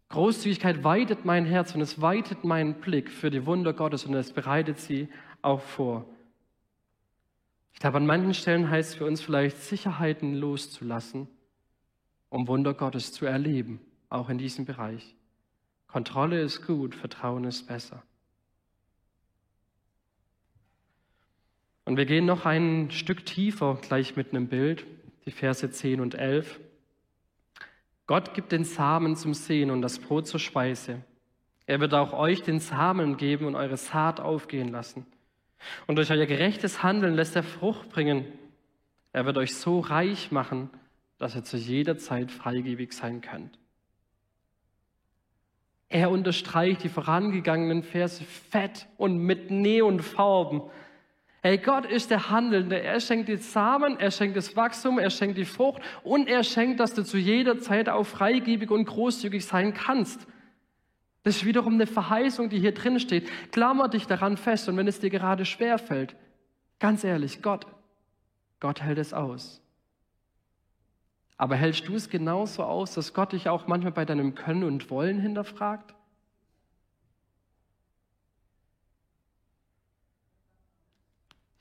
Großzügigkeit 0.09 0.85
weitet 0.85 1.25
mein 1.25 1.47
Herz 1.47 1.75
und 1.75 1.81
es 1.81 2.01
weitet 2.01 2.45
meinen 2.45 2.75
Blick 2.81 3.11
für 3.11 3.31
die 3.31 3.47
Wunder 3.47 3.73
Gottes 3.73 4.05
und 4.05 4.15
es 4.15 4.33
bereitet 4.33 4.79
sie 4.79 5.09
auch 5.41 5.61
vor. 5.61 6.07
Ich 7.73 7.81
glaube, 7.81 7.97
an 7.97 8.07
manchen 8.07 8.35
Stellen 8.35 8.69
heißt 8.69 8.91
es 8.91 8.95
für 8.97 9.07
uns 9.07 9.23
vielleicht, 9.23 9.57
Sicherheiten 9.57 10.35
loszulassen, 10.35 11.29
um 12.29 12.47
Wunder 12.47 12.75
Gottes 12.75 13.13
zu 13.13 13.25
erleben, 13.25 13.81
auch 14.11 14.29
in 14.29 14.39
diesem 14.39 14.67
Bereich. 14.67 15.17
Kontrolle 15.87 16.41
ist 16.43 16.67
gut, 16.67 16.95
Vertrauen 16.95 17.45
ist 17.45 17.67
besser. 17.67 18.03
Und 21.85 21.97
wir 21.97 22.07
gehen 22.07 22.27
noch 22.27 22.47
ein 22.47 22.91
Stück 22.91 23.27
tiefer 23.27 23.79
gleich 23.83 24.17
mit 24.17 24.31
einem 24.31 24.49
Bild, 24.49 24.87
die 25.27 25.31
Verse 25.31 25.69
10 25.69 26.01
und 26.01 26.15
11. 26.15 26.61
Gott 28.07 28.35
gibt 28.35 28.53
den 28.53 28.65
Samen 28.65 29.17
zum 29.17 29.35
Sehen 29.35 29.71
und 29.71 29.83
das 29.83 29.99
Brot 29.99 30.27
zur 30.27 30.41
Speise. 30.41 31.03
Er 31.67 31.81
wird 31.81 31.95
auch 31.95 32.13
euch 32.13 32.43
den 32.43 32.61
Samen 32.61 33.17
geben 33.17 33.47
und 33.47 33.55
eure 33.55 33.77
Saat 33.77 34.21
aufgehen 34.21 34.69
lassen. 34.69 35.07
Und 35.87 35.97
durch 35.97 36.11
euer 36.11 36.27
gerechtes 36.27 36.83
Handeln 36.83 37.15
lässt 37.15 37.37
er 37.37 37.43
Frucht 37.43 37.89
bringen. 37.89 38.27
Er 39.13 39.27
wird 39.27 39.39
euch 39.39 39.55
so 39.55 39.81
reich 39.81 40.33
machen, 40.33 40.71
dass 41.19 41.37
ihr 41.37 41.45
zu 41.45 41.57
jeder 41.57 41.99
Zeit 41.99 42.33
freigebig 42.33 42.93
sein 42.93 43.21
könnt. 43.21 43.59
Er 45.89 46.11
unterstreicht 46.11 46.83
die 46.83 46.89
vorangegangenen 46.89 47.83
Verse 47.83 48.25
fett 48.25 48.89
und 48.97 49.19
mit 49.19 49.51
Neonfarben. 49.51 50.63
Hey, 51.45 51.59
Gott 51.59 51.87
ist 51.87 52.13
der 52.13 52.31
Handelnde. 52.31 52.81
Er 52.81 53.01
schenkt 53.01 53.29
die 53.29 53.37
Samen, 53.37 53.99
er 53.99 54.13
schenkt 54.13 54.37
das 54.37 54.55
Wachstum, 54.55 55.01
er 55.01 55.11
schenkt 55.11 55.37
die 55.37 55.45
Frucht 55.45 55.83
und 56.05 56.29
er 56.29 56.45
schenkt, 56.45 56.79
dass 56.79 56.95
du 56.95 57.03
zu 57.03 57.19
jeder 57.19 57.59
Zeit 57.59 57.89
auch 57.89 58.05
freigebig 58.05 58.71
und 58.71 58.85
großzügig 58.85 59.45
sein 59.45 59.75
kannst. 59.75 60.25
Das 61.25 61.37
ist 61.37 61.45
wiederum 61.45 61.75
eine 61.75 61.89
Verheißung, 61.89 62.49
die 62.49 62.61
hier 62.61 62.73
drin 62.73 63.01
steht. 63.01 63.29
Klammer 63.51 63.89
dich 63.89 64.07
daran 64.07 64.37
fest 64.37 64.69
und 64.69 64.77
wenn 64.77 64.87
es 64.87 65.01
dir 65.01 65.11
gerade 65.11 65.45
schwer 65.45 65.79
fällt, 65.79 66.15
ganz 66.79 67.03
ehrlich, 67.03 67.43
Gott, 67.43 67.67
Gott 68.61 68.81
hält 68.81 68.99
es 68.99 69.13
aus. 69.13 69.61
Aber 71.37 71.57
hältst 71.57 71.89
du 71.89 71.97
es 71.97 72.09
genauso 72.09 72.63
aus, 72.63 72.95
dass 72.95 73.15
Gott 73.15 73.33
dich 73.33 73.49
auch 73.49 73.67
manchmal 73.67 73.91
bei 73.91 74.05
deinem 74.05 74.37
Können 74.37 74.63
und 74.63 74.91
Wollen 74.91 75.19
hinterfragt? 75.19 75.93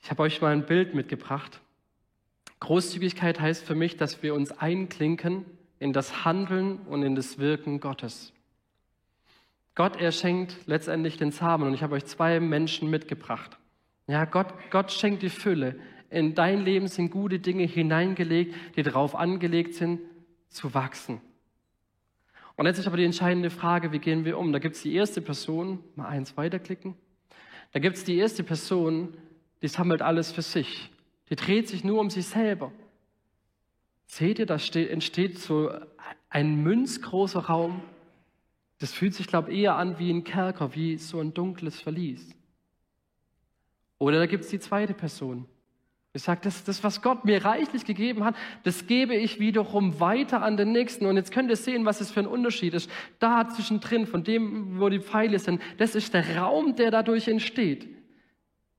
Ich 0.02 0.10
habe 0.10 0.24
euch 0.24 0.40
mal 0.40 0.52
ein 0.52 0.66
Bild 0.66 0.94
mitgebracht. 0.94 1.60
Großzügigkeit 2.58 3.40
heißt 3.40 3.64
für 3.64 3.76
mich, 3.76 3.96
dass 3.96 4.22
wir 4.22 4.34
uns 4.34 4.50
einklinken 4.50 5.44
in 5.78 5.92
das 5.92 6.24
Handeln 6.24 6.78
und 6.88 7.04
in 7.04 7.14
das 7.14 7.38
Wirken 7.38 7.78
Gottes. 7.78 8.32
Gott, 9.76 9.96
er 10.00 10.10
schenkt 10.10 10.56
letztendlich 10.66 11.16
den 11.16 11.30
Samen 11.30 11.68
und 11.68 11.74
ich 11.74 11.82
habe 11.84 11.94
euch 11.94 12.04
zwei 12.04 12.40
Menschen 12.40 12.90
mitgebracht. 12.90 13.58
Ja, 14.08 14.24
Gott, 14.24 14.52
Gott 14.70 14.90
schenkt 14.90 15.22
die 15.22 15.30
Fülle. 15.30 15.76
In 16.10 16.34
dein 16.34 16.64
Leben 16.64 16.88
sind 16.88 17.10
gute 17.10 17.38
Dinge 17.38 17.64
hineingelegt, 17.64 18.54
die 18.76 18.82
darauf 18.82 19.14
angelegt 19.14 19.74
sind, 19.74 20.00
zu 20.48 20.74
wachsen. 20.74 21.20
Und 22.56 22.66
jetzt 22.66 22.78
ist 22.78 22.86
aber 22.86 22.96
die 22.96 23.04
entscheidende 23.04 23.50
Frage, 23.50 23.92
wie 23.92 23.98
gehen 23.98 24.24
wir 24.24 24.36
um? 24.36 24.52
Da 24.52 24.58
gibt 24.58 24.74
es 24.74 24.82
die 24.82 24.94
erste 24.94 25.22
Person, 25.22 25.78
mal 25.94 26.08
eins 26.08 26.36
weiterklicken. 26.36 26.96
Da 27.70 27.78
gibt 27.78 27.96
es 27.96 28.04
die 28.04 28.18
erste 28.18 28.42
Person, 28.42 29.16
die 29.62 29.68
sammelt 29.68 30.02
alles 30.02 30.32
für 30.32 30.42
sich. 30.42 30.90
Die 31.30 31.36
dreht 31.36 31.68
sich 31.68 31.84
nur 31.84 32.00
um 32.00 32.10
sich 32.10 32.26
selber. 32.26 32.72
Seht 34.06 34.38
ihr, 34.38 34.46
da 34.46 34.56
entsteht 34.56 35.38
so 35.38 35.72
ein 36.28 36.62
münzgroßer 36.62 37.40
Raum. 37.40 37.82
Das 38.80 38.92
fühlt 38.92 39.14
sich, 39.14 39.28
glaube 39.28 39.52
ich, 39.52 39.60
eher 39.60 39.76
an 39.76 39.98
wie 39.98 40.10
ein 40.10 40.24
Kerker, 40.24 40.74
wie 40.74 40.98
so 40.98 41.20
ein 41.20 41.32
dunkles 41.32 41.80
Verlies. 41.80 42.34
Oder 43.98 44.18
da 44.18 44.26
gibt 44.26 44.44
es 44.44 44.50
die 44.50 44.58
zweite 44.58 44.92
Person. 44.92 45.46
Ich 46.14 46.24
sage, 46.24 46.40
das, 46.42 46.64
das, 46.64 46.84
was 46.84 47.00
Gott 47.00 47.24
mir 47.24 47.42
reichlich 47.42 47.86
gegeben 47.86 48.24
hat, 48.24 48.34
das 48.64 48.86
gebe 48.86 49.14
ich 49.14 49.40
wiederum 49.40 49.98
weiter 49.98 50.42
an 50.42 50.58
den 50.58 50.72
Nächsten. 50.72 51.06
Und 51.06 51.16
jetzt 51.16 51.32
könnt 51.32 51.48
ihr 51.48 51.56
sehen, 51.56 51.86
was 51.86 52.02
es 52.02 52.10
für 52.10 52.20
ein 52.20 52.26
Unterschied 52.26 52.74
ist. 52.74 52.90
Da 53.18 53.48
zwischendrin, 53.48 54.06
von 54.06 54.24
dem, 54.24 54.78
wo 54.78 54.90
die 54.90 55.00
Pfeile 55.00 55.38
sind, 55.38 55.62
das 55.78 55.94
ist 55.94 56.12
der 56.12 56.36
Raum, 56.36 56.76
der 56.76 56.90
dadurch 56.90 57.28
entsteht. 57.28 57.88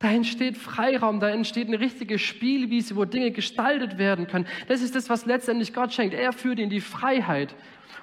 Da 0.03 0.11
entsteht 0.11 0.57
Freiraum, 0.57 1.21
da 1.21 1.29
entsteht 1.29 1.69
eine 1.69 1.79
richtige 1.79 2.19
Spielwiese, 2.19 2.97
wo 2.97 3.05
Dinge 3.05 3.31
gestaltet 3.31 3.97
werden 3.97 4.27
können. 4.27 4.45
Das 4.67 4.81
ist 4.81 4.95
das, 4.95 5.09
was 5.09 5.25
letztendlich 5.25 5.73
Gott 5.73 5.93
schenkt. 5.93 6.13
Er 6.13 6.33
führt 6.33 6.59
in 6.59 6.69
die 6.69 6.81
Freiheit. 6.81 7.55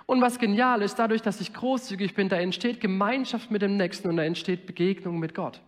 Und 0.06 0.22
was 0.22 0.38
genial 0.38 0.80
ist, 0.80 0.94
dadurch, 0.94 1.20
dass 1.20 1.42
ich 1.42 1.52
großzügig 1.52 2.14
bin, 2.14 2.30
da 2.30 2.36
entsteht 2.36 2.80
Gemeinschaft 2.80 3.50
mit 3.50 3.60
dem 3.60 3.76
Nächsten 3.76 4.08
und 4.08 4.16
da 4.16 4.24
entsteht 4.24 4.64
Begegnung 4.64 5.18
mit 5.18 5.34
Gott. 5.34 5.60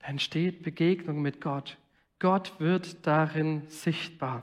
Da 0.00 0.08
entsteht 0.08 0.64
Begegnung 0.64 1.22
mit 1.22 1.40
Gott. 1.40 1.76
Gott 2.18 2.58
wird 2.58 3.06
darin 3.06 3.62
sichtbar. 3.68 4.42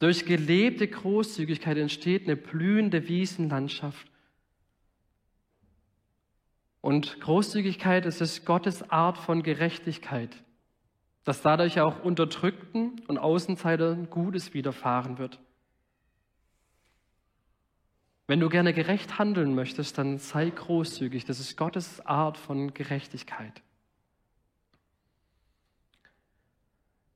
Durch 0.00 0.26
gelebte 0.26 0.88
Großzügigkeit 0.88 1.78
entsteht 1.78 2.24
eine 2.24 2.34
blühende 2.34 3.06
Wiesenlandschaft. 3.06 4.10
Und 6.80 7.20
Großzügigkeit 7.20 8.06
ist 8.06 8.20
es 8.20 8.44
Gottes 8.44 8.88
Art 8.90 9.18
von 9.18 9.42
Gerechtigkeit, 9.42 10.36
dass 11.24 11.42
dadurch 11.42 11.80
auch 11.80 12.02
Unterdrückten 12.02 13.00
und 13.08 13.18
Außenseitern 13.18 14.10
Gutes 14.10 14.54
widerfahren 14.54 15.18
wird. 15.18 15.40
Wenn 18.28 18.40
du 18.40 18.50
gerne 18.50 18.74
gerecht 18.74 19.18
handeln 19.18 19.54
möchtest, 19.54 19.96
dann 19.96 20.18
sei 20.18 20.50
großzügig. 20.50 21.24
Das 21.24 21.40
ist 21.40 21.56
Gottes 21.56 22.04
Art 22.04 22.36
von 22.36 22.74
Gerechtigkeit. 22.74 23.62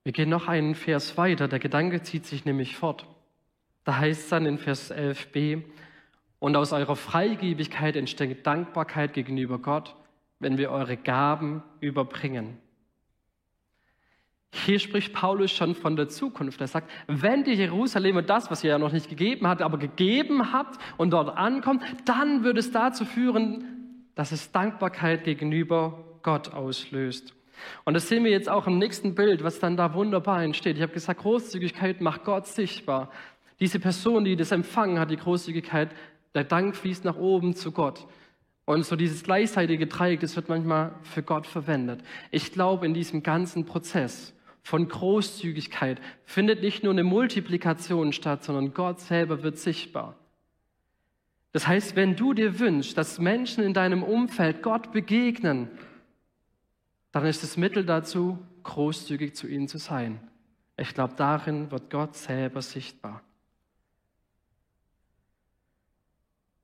Wir 0.05 0.13
gehen 0.13 0.31
noch 0.31 0.49
einen 0.49 0.75
Vers 0.75 1.17
weiter, 1.17 1.47
der 1.47 1.61
Gedanke 1.61 2.03
zieht 2.03 2.27
sich 2.27 2.45
nämlich 2.45 2.77
fort. 2.77 3.07
Da 3.85 3.99
heißt 3.99 4.23
es 4.23 4.29
dann 4.31 4.47
in 4.47 4.59
Vers 4.59 4.91
11b, 4.91 5.65
und 6.43 6.57
aus 6.57 6.73
eurer 6.73 6.97
Freigebigkeit 6.97 7.95
entsteht 7.95 8.45
Dankbarkeit 8.45 9.13
gegenüber 9.13 9.61
Gott, 9.61 9.95
wenn 10.41 10.59
wir 10.59 10.73
eure 10.73 10.97
Gaben 10.97 11.63
überbringen. 11.79 12.59
Hier 14.51 14.81
spricht 14.81 15.13
Paulus 15.13 15.53
schon 15.53 15.77
von 15.77 15.95
der 15.95 16.09
Zukunft. 16.09 16.61
Er 16.61 16.67
sagt, 16.67 16.91
wenn 17.07 17.45
die 17.45 17.53
Jerusalemer 17.53 18.23
das, 18.23 18.51
was 18.51 18.65
ihr 18.65 18.71
ja 18.71 18.79
noch 18.81 18.91
nicht 18.91 19.09
gegeben 19.09 19.47
habt, 19.47 19.63
aber 19.63 19.79
gegeben 19.79 20.53
habt 20.53 20.81
und 20.97 21.13
dort 21.13 21.37
ankommt, 21.37 21.85
dann 22.07 22.43
wird 22.43 22.59
es 22.59 22.73
dazu 22.73 23.05
führen, 23.05 24.09
dass 24.17 24.33
es 24.33 24.51
Dankbarkeit 24.51 25.23
gegenüber 25.23 26.05
Gott 26.25 26.53
auslöst. 26.53 27.37
Und 27.85 27.95
das 27.95 28.09
sehen 28.09 28.25
wir 28.25 28.33
jetzt 28.33 28.49
auch 28.49 28.67
im 28.67 28.79
nächsten 28.79 29.15
Bild, 29.15 29.45
was 29.45 29.61
dann 29.61 29.77
da 29.77 29.95
wunderbar 29.95 30.43
entsteht. 30.43 30.75
Ich 30.77 30.83
habe 30.83 30.93
gesagt, 30.93 31.21
Großzügigkeit 31.21 32.01
macht 32.01 32.25
Gott 32.25 32.49
sichtbar. 32.49 33.13
Diese 33.61 33.79
Person, 33.79 34.25
die 34.25 34.35
das 34.35 34.51
empfangen 34.51 34.99
hat, 34.99 35.13
die 35.13 35.17
Großzügigkeit, 35.17 35.91
der 36.35 36.45
Dank 36.45 36.77
fließt 36.77 37.05
nach 37.05 37.17
oben 37.17 37.55
zu 37.55 37.73
Gott. 37.73 38.07
Und 38.65 38.87
so 38.87 38.97
dieses 38.97 39.25
gleichzeitige 39.25 39.87
Dreieck, 39.87 40.21
das 40.21 40.37
wird 40.37 40.49
manchmal 40.49 40.95
für 41.03 41.23
Gott 41.23 41.47
verwendet. 41.47 42.03
Ich 42.31 42.53
glaube, 42.53 42.87
in 42.87 42.95
diesem 42.95 43.23
ganzen 43.23 43.67
Prozess 43.67 44.35
von 44.63 44.89
Großzügigkeit 44.89 46.01
findet 46.25 46.63
nicht 46.63 46.85
nur 46.85 46.93
eine 46.93 47.03
Multiplikation 47.03 48.13
statt, 48.13 48.45
sondern 48.45 48.73
Gott 48.73 49.01
selber 49.01 49.43
wird 49.43 49.59
sichtbar. 49.59 50.17
Das 51.51 51.67
heißt, 51.67 51.97
wenn 51.97 52.17
du 52.17 52.33
dir 52.33 52.59
wünschst, 52.59 52.97
dass 52.97 53.19
Menschen 53.19 53.63
in 53.63 53.75
deinem 53.75 54.03
Umfeld 54.03 54.63
Gott 54.63 54.93
begegnen, 54.93 55.69
dann 57.11 57.27
ist 57.27 57.43
das 57.43 57.59
Mittel 57.59 57.85
dazu, 57.85 58.39
großzügig 58.63 59.35
zu 59.35 59.47
ihnen 59.47 59.69
zu 59.69 59.79
sein. 59.79 60.21
Ich 60.79 60.95
glaube, 60.95 61.15
darin 61.17 61.71
wird 61.71 61.91
Gott 61.91 62.17
selber 62.17 62.63
sichtbar. 62.63 63.23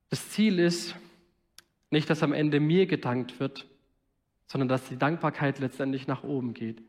Das 0.09 0.29
Ziel 0.29 0.59
ist 0.59 0.95
nicht, 1.91 2.09
dass 2.09 2.23
am 2.23 2.33
Ende 2.33 2.59
mir 2.59 2.85
gedankt 2.85 3.39
wird, 3.39 3.67
sondern 4.47 4.67
dass 4.67 4.87
die 4.89 4.97
Dankbarkeit 4.97 5.59
letztendlich 5.59 6.07
nach 6.07 6.23
oben 6.23 6.53
geht. 6.53 6.81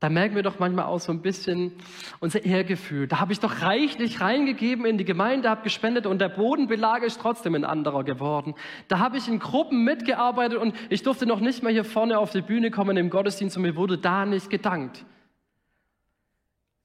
Da 0.00 0.10
merken 0.10 0.34
wir 0.34 0.42
doch 0.42 0.58
manchmal 0.58 0.84
auch 0.84 1.00
so 1.00 1.12
ein 1.12 1.22
bisschen 1.22 1.72
unser 2.20 2.44
Ehrgefühl. 2.44 3.06
Da 3.06 3.20
habe 3.20 3.32
ich 3.32 3.40
doch 3.40 3.62
reichlich 3.62 4.20
reingegeben 4.20 4.84
in 4.84 4.98
die 4.98 5.04
Gemeinde, 5.06 5.48
habe 5.48 5.62
gespendet 5.62 6.04
und 6.04 6.18
der 6.18 6.28
Bodenbelag 6.28 7.02
ist 7.02 7.20
trotzdem 7.20 7.54
ein 7.54 7.64
anderer 7.64 8.04
geworden. 8.04 8.54
Da 8.88 8.98
habe 8.98 9.16
ich 9.16 9.28
in 9.28 9.38
Gruppen 9.38 9.82
mitgearbeitet 9.84 10.58
und 10.58 10.74
ich 10.90 11.04
durfte 11.04 11.24
noch 11.24 11.40
nicht 11.40 11.62
mal 11.62 11.72
hier 11.72 11.84
vorne 11.84 12.18
auf 12.18 12.32
die 12.32 12.42
Bühne 12.42 12.70
kommen 12.70 12.98
im 12.98 13.08
Gottesdienst 13.08 13.56
und 13.56 13.62
mir 13.62 13.76
wurde 13.76 13.96
da 13.96 14.26
nicht 14.26 14.50
gedankt. 14.50 15.06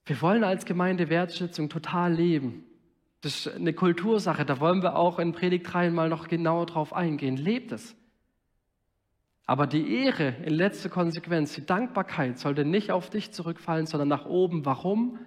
Wir 0.06 0.22
wollen 0.22 0.46
als 0.46 0.63
Gemeinde 0.63 1.10
Wertschätzung 1.10 1.68
total 1.68 2.13
leben. 2.13 2.68
Das 3.21 3.45
ist 3.45 3.55
eine 3.55 3.73
Kultursache, 3.73 4.45
da 4.45 4.60
wollen 4.60 4.82
wir 4.82 4.95
auch 4.95 5.19
in 5.19 5.34
Predigt 5.34 5.71
3 5.71 5.89
mal 5.89 6.10
noch 6.10 6.27
genauer 6.27 6.65
drauf 6.65 6.93
eingehen. 6.93 7.36
Lebt 7.36 7.71
es. 7.71 7.95
Aber 9.45 9.67
die 9.67 10.03
Ehre 10.03 10.36
in 10.45 10.53
letzter 10.53 10.89
Konsequenz, 10.89 11.53
die 11.53 11.65
Dankbarkeit 11.65 12.38
sollte 12.38 12.63
nicht 12.63 12.91
auf 12.91 13.10
dich 13.10 13.32
zurückfallen, 13.32 13.88
sondern 13.88 14.08
nach 14.08 14.25
oben. 14.25 14.63
Warum? 14.63 15.19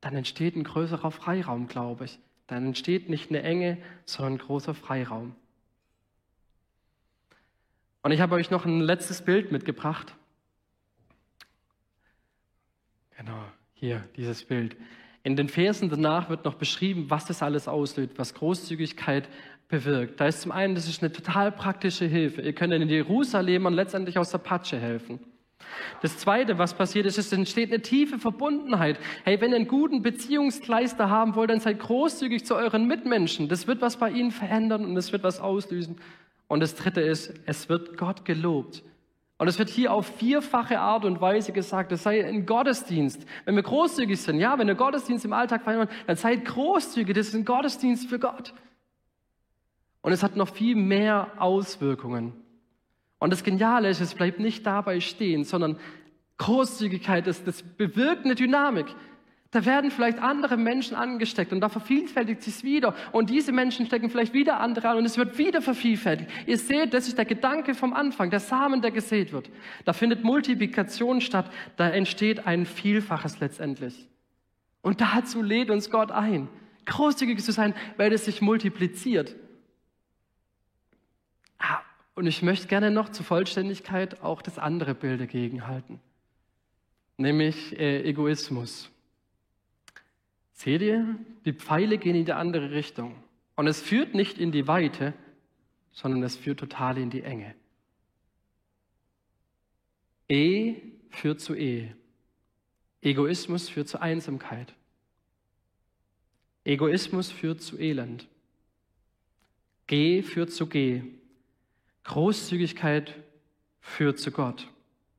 Dann 0.00 0.14
entsteht 0.14 0.54
ein 0.54 0.64
größerer 0.64 1.10
Freiraum, 1.10 1.66
glaube 1.66 2.04
ich. 2.04 2.20
Dann 2.46 2.66
entsteht 2.66 3.08
nicht 3.08 3.30
eine 3.30 3.42
Enge, 3.42 3.78
sondern 4.04 4.34
ein 4.34 4.38
großer 4.38 4.74
Freiraum. 4.74 5.34
Und 8.02 8.12
ich 8.12 8.20
habe 8.20 8.36
euch 8.36 8.50
noch 8.50 8.64
ein 8.64 8.80
letztes 8.80 9.22
Bild 9.22 9.50
mitgebracht. 9.50 10.14
Genau, 13.16 13.42
hier 13.74 14.06
dieses 14.16 14.44
Bild. 14.44 14.76
In 15.28 15.36
den 15.36 15.50
Versen 15.50 15.90
danach 15.90 16.30
wird 16.30 16.46
noch 16.46 16.54
beschrieben, 16.54 17.10
was 17.10 17.26
das 17.26 17.42
alles 17.42 17.68
auslöst, 17.68 18.12
was 18.16 18.32
Großzügigkeit 18.32 19.28
bewirkt. 19.68 20.18
Da 20.18 20.26
ist 20.26 20.40
zum 20.40 20.52
einen, 20.52 20.74
das 20.74 20.88
ist 20.88 21.02
eine 21.02 21.12
total 21.12 21.52
praktische 21.52 22.06
Hilfe. 22.06 22.40
Ihr 22.40 22.54
könnt 22.54 22.72
in 22.72 22.88
Jerusalem 22.88 23.66
und 23.66 23.74
letztendlich 23.74 24.16
aus 24.16 24.30
der 24.30 24.38
Patsche 24.38 24.78
helfen. 24.78 25.20
Das 26.00 26.16
Zweite, 26.16 26.56
was 26.56 26.72
passiert 26.72 27.04
ist, 27.04 27.18
es 27.18 27.30
entsteht 27.30 27.70
eine 27.70 27.82
tiefe 27.82 28.18
Verbundenheit. 28.18 28.98
Hey, 29.24 29.38
wenn 29.42 29.50
ihr 29.50 29.56
einen 29.56 29.68
guten 29.68 30.00
Beziehungskleister 30.00 31.10
haben 31.10 31.34
wollt, 31.34 31.50
dann 31.50 31.60
seid 31.60 31.78
großzügig 31.78 32.46
zu 32.46 32.54
euren 32.54 32.86
Mitmenschen. 32.86 33.50
Das 33.50 33.66
wird 33.66 33.82
was 33.82 33.98
bei 33.98 34.08
ihnen 34.08 34.30
verändern 34.30 34.86
und 34.86 34.96
es 34.96 35.12
wird 35.12 35.24
was 35.24 35.40
auslösen. 35.40 35.96
Und 36.46 36.60
das 36.60 36.74
Dritte 36.74 37.02
ist, 37.02 37.34
es 37.44 37.68
wird 37.68 37.98
Gott 37.98 38.24
gelobt. 38.24 38.82
Und 39.38 39.46
es 39.46 39.58
wird 39.58 39.68
hier 39.68 39.92
auf 39.92 40.06
vierfache 40.06 40.80
Art 40.80 41.04
und 41.04 41.20
Weise 41.20 41.52
gesagt, 41.52 41.92
es 41.92 42.02
sei 42.02 42.26
ein 42.26 42.44
Gottesdienst. 42.44 43.24
Wenn 43.44 43.54
wir 43.54 43.62
großzügig 43.62 44.20
sind, 44.20 44.40
ja, 44.40 44.58
wenn 44.58 44.66
wir 44.66 44.74
Gottesdienst 44.74 45.24
im 45.24 45.32
Alltag 45.32 45.62
feiern, 45.62 45.88
dann 46.08 46.16
seid 46.16 46.44
großzügig, 46.44 47.14
das 47.14 47.28
ist 47.28 47.34
ein 47.34 47.44
Gottesdienst 47.44 48.08
für 48.08 48.18
Gott. 48.18 48.52
Und 50.02 50.12
es 50.12 50.24
hat 50.24 50.34
noch 50.34 50.48
viel 50.48 50.74
mehr 50.74 51.32
Auswirkungen. 51.38 52.32
Und 53.20 53.32
das 53.32 53.44
Geniale 53.44 53.88
ist, 53.88 54.00
es 54.00 54.14
bleibt 54.14 54.40
nicht 54.40 54.66
dabei 54.66 54.98
stehen, 54.98 55.44
sondern 55.44 55.78
Großzügigkeit, 56.38 57.26
das, 57.26 57.44
das 57.44 57.62
bewirkt 57.62 58.24
eine 58.24 58.34
Dynamik. 58.34 58.86
Da 59.50 59.64
werden 59.64 59.90
vielleicht 59.90 60.18
andere 60.18 60.58
Menschen 60.58 60.94
angesteckt 60.94 61.52
und 61.52 61.60
da 61.60 61.70
vervielfältigt 61.70 62.42
sich 62.42 62.62
wieder. 62.64 62.94
Und 63.12 63.30
diese 63.30 63.50
Menschen 63.50 63.86
stecken 63.86 64.10
vielleicht 64.10 64.34
wieder 64.34 64.60
andere 64.60 64.90
an 64.90 64.98
und 64.98 65.06
es 65.06 65.16
wird 65.16 65.38
wieder 65.38 65.62
vervielfältigt. 65.62 66.30
Ihr 66.46 66.58
seht, 66.58 66.92
das 66.92 67.08
ist 67.08 67.16
der 67.16 67.24
Gedanke 67.24 67.74
vom 67.74 67.94
Anfang, 67.94 68.28
der 68.28 68.40
Samen, 68.40 68.82
der 68.82 68.90
gesät 68.90 69.32
wird. 69.32 69.48
Da 69.86 69.94
findet 69.94 70.22
Multiplikation 70.22 71.22
statt, 71.22 71.50
da 71.76 71.88
entsteht 71.88 72.46
ein 72.46 72.66
Vielfaches 72.66 73.40
letztendlich. 73.40 74.06
Und 74.82 75.00
dazu 75.00 75.42
lädt 75.42 75.70
uns 75.70 75.90
Gott 75.90 76.10
ein, 76.10 76.48
großzügig 76.84 77.42
zu 77.42 77.52
sein, 77.52 77.74
weil 77.96 78.12
es 78.12 78.26
sich 78.26 78.42
multipliziert. 78.42 79.34
Ah, 81.58 81.80
und 82.14 82.26
ich 82.26 82.42
möchte 82.42 82.68
gerne 82.68 82.90
noch 82.90 83.08
zur 83.08 83.24
Vollständigkeit 83.24 84.22
auch 84.22 84.42
das 84.42 84.58
andere 84.58 84.94
Bild 84.94 85.22
dagegen 85.22 85.66
halten, 85.66 86.00
nämlich 87.16 87.78
äh, 87.78 88.02
Egoismus. 88.02 88.90
Seht 90.58 90.82
ihr, 90.82 91.14
die 91.44 91.52
Pfeile 91.52 91.98
gehen 91.98 92.16
in 92.16 92.24
die 92.24 92.32
andere 92.32 92.72
Richtung. 92.72 93.14
Und 93.54 93.68
es 93.68 93.80
führt 93.80 94.14
nicht 94.14 94.38
in 94.38 94.50
die 94.50 94.66
Weite, 94.66 95.14
sondern 95.92 96.24
es 96.24 96.34
führt 96.34 96.58
total 96.58 96.98
in 96.98 97.10
die 97.10 97.22
Enge. 97.22 97.54
E 100.28 100.74
führt 101.10 101.40
zu 101.40 101.54
E. 101.54 101.92
Egoismus 103.02 103.68
führt 103.68 103.86
zu 103.86 104.02
Einsamkeit. 104.02 104.74
Egoismus 106.64 107.30
führt 107.30 107.62
zu 107.62 107.78
Elend. 107.78 108.26
G 109.86 110.22
führt 110.22 110.50
zu 110.50 110.66
G. 110.66 111.02
Großzügigkeit 112.02 113.14
führt 113.80 114.18
zu 114.18 114.32
Gott. 114.32 114.66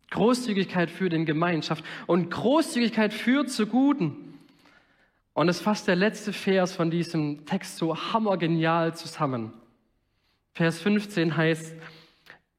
Großzügigkeit 0.10 0.92
führt 0.92 1.14
in 1.14 1.26
Gemeinschaft 1.26 1.86
und 2.08 2.30
Großzügigkeit 2.30 3.14
führt 3.14 3.50
zu 3.50 3.66
Guten. 3.66 4.29
Und 5.34 5.50
es 5.50 5.62
fasst 5.62 5.88
der 5.88 5.96
letzte 5.96 6.34
Vers 6.34 6.76
von 6.76 6.92
diesem 6.92 7.46
Text 7.46 7.78
so 7.78 7.96
hammergenial 7.96 8.96
zusammen. 8.96 9.54
Vers 10.54 10.80
15 10.82 11.38
heißt, 11.38 11.76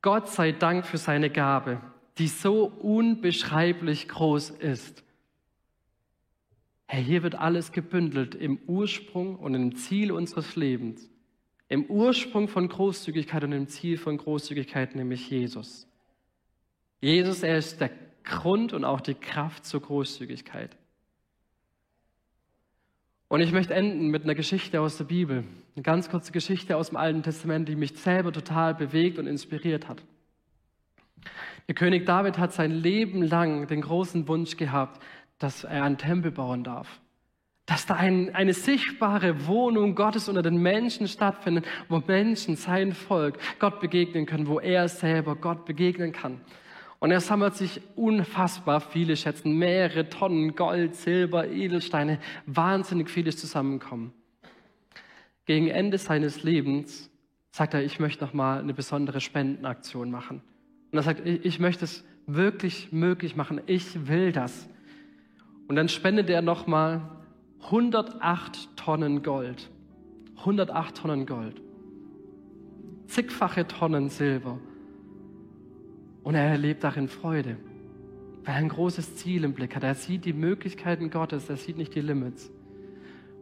Gott 0.02 0.28
sei 0.28 0.52
Dank 0.52 0.87
für 0.87 0.98
seine 0.98 1.28
Gabe, 1.28 1.80
die 2.18 2.28
so 2.28 2.64
unbeschreiblich 2.64 4.09
groß 4.09 4.50
ist. 4.50 5.04
Herr, 6.87 7.02
hier 7.02 7.22
wird 7.22 7.35
alles 7.35 7.72
gebündelt 7.72 8.35
im 8.35 8.59
Ursprung 8.66 9.37
und 9.37 9.54
im 9.54 9.76
Ziel 9.76 10.11
unseres 10.11 10.56
Lebens 10.56 11.11
im 11.70 11.85
Ursprung 11.85 12.48
von 12.48 12.68
Großzügigkeit 12.68 13.44
und 13.44 13.52
im 13.52 13.68
Ziel 13.68 13.96
von 13.96 14.18
Großzügigkeit, 14.18 14.96
nämlich 14.96 15.30
Jesus. 15.30 15.87
Jesus, 17.00 17.44
er 17.44 17.56
ist 17.56 17.80
der 17.80 17.92
Grund 18.24 18.72
und 18.72 18.85
auch 18.85 19.00
die 19.00 19.14
Kraft 19.14 19.64
zur 19.64 19.80
Großzügigkeit. 19.80 20.76
Und 23.31 23.40
ich 23.43 23.53
möchte 23.53 23.75
enden 23.75 24.09
mit 24.09 24.25
einer 24.25 24.35
Geschichte 24.35 24.81
aus 24.81 24.97
der 24.97 25.05
Bibel, 25.05 25.45
eine 25.77 25.83
ganz 25.85 26.11
kurze 26.11 26.33
Geschichte 26.33 26.77
aus 26.77 26.88
dem 26.88 26.97
Alten 26.97 27.23
Testament, 27.23 27.69
die 27.69 27.77
mich 27.77 27.97
selber 27.97 28.33
total 28.33 28.75
bewegt 28.75 29.21
und 29.21 29.29
inspiriert 29.29 29.88
hat. 29.88 30.03
Der 31.69 31.77
König 31.77 32.07
David 32.07 32.38
hat 32.38 32.53
sein 32.53 32.73
Leben 32.73 33.23
lang 33.23 33.69
den 33.69 33.83
großen 33.83 34.27
Wunsch 34.27 34.57
gehabt, 34.57 35.01
dass 35.38 35.62
er 35.62 35.85
einen 35.85 35.97
Tempel 35.97 36.33
bauen 36.33 36.64
darf. 36.64 37.01
Dass 37.66 37.87
da 37.87 37.95
ein, 37.95 38.35
eine 38.35 38.53
sichtbare 38.53 39.47
Wohnung 39.47 39.95
Gottes 39.95 40.29
unter 40.29 40.43
den 40.43 40.57
Menschen 40.57 41.07
stattfindet, 41.07 41.64
wo 41.88 42.03
Menschen, 42.05 42.57
sein 42.57 42.95
Volk, 42.95 43.38
Gott 43.61 43.79
begegnen 43.79 44.27
können, 44.27 44.49
wo 44.49 44.59
er 44.59 44.88
selber 44.88 45.37
Gott 45.37 45.66
begegnen 45.66 46.11
kann. 46.11 46.40
Und 47.01 47.11
er 47.11 47.21
sammelt 47.21 47.55
sich 47.55 47.81
unfassbar 47.97 48.81
viele 48.81 49.17
Schätzen, 49.17 49.59
mehrere 49.59 50.11
Tonnen 50.11 50.55
Gold, 50.55 50.95
Silber, 50.95 51.49
Edelsteine, 51.49 52.21
wahnsinnig 52.45 53.09
vieles 53.09 53.39
zusammenkommen. 53.39 54.13
Gegen 55.47 55.69
Ende 55.69 55.97
seines 55.97 56.43
Lebens 56.43 57.11
sagt 57.51 57.73
er, 57.73 57.83
ich 57.83 57.99
möchte 57.99 58.23
noch 58.23 58.35
mal 58.35 58.61
eine 58.61 58.75
besondere 58.75 59.21
Spendenaktion 59.21 60.11
machen. 60.11 60.43
Und 60.93 60.99
er 60.99 61.03
sagt, 61.03 61.27
ich, 61.27 61.45
ich 61.45 61.59
möchte 61.59 61.87
es 61.87 62.05
wirklich 62.27 62.93
möglich 62.93 63.35
machen. 63.35 63.63
Ich 63.67 64.07
will 64.07 64.31
das. 64.31 64.69
Und 65.69 65.77
dann 65.77 65.89
spendet 65.89 66.29
er 66.29 66.43
noch 66.43 66.67
mal 66.67 67.01
108 67.65 68.77
Tonnen 68.77 69.23
Gold. 69.23 69.71
108 70.39 70.97
Tonnen 70.99 71.27
Gold. 71.27 71.63
Zigfache 73.07 73.67
Tonnen 73.67 74.11
Silber. 74.11 74.59
Und 76.22 76.35
er 76.35 76.44
erlebt 76.44 76.85
darin 76.85 77.09
Freude, 77.09 77.56
weil 78.44 78.54
er 78.54 78.61
ein 78.61 78.68
großes 78.68 79.16
Ziel 79.16 79.44
im 79.44 79.54
Blick 79.54 79.74
hat. 79.74 79.83
Er 79.83 79.94
sieht 79.94 80.24
die 80.24 80.33
Möglichkeiten 80.33 81.11
Gottes, 81.11 81.48
er 81.48 81.56
sieht 81.56 81.76
nicht 81.76 81.94
die 81.94 82.00
Limits. 82.00 82.50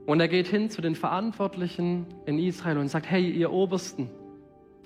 Und 0.06 0.20
er 0.20 0.28
geht 0.28 0.46
hin 0.46 0.70
zu 0.70 0.80
den 0.80 0.94
Verantwortlichen 0.94 2.06
in 2.24 2.38
Israel 2.38 2.78
und 2.78 2.88
sagt, 2.88 3.10
hey, 3.10 3.30
ihr 3.30 3.52
Obersten, 3.52 4.08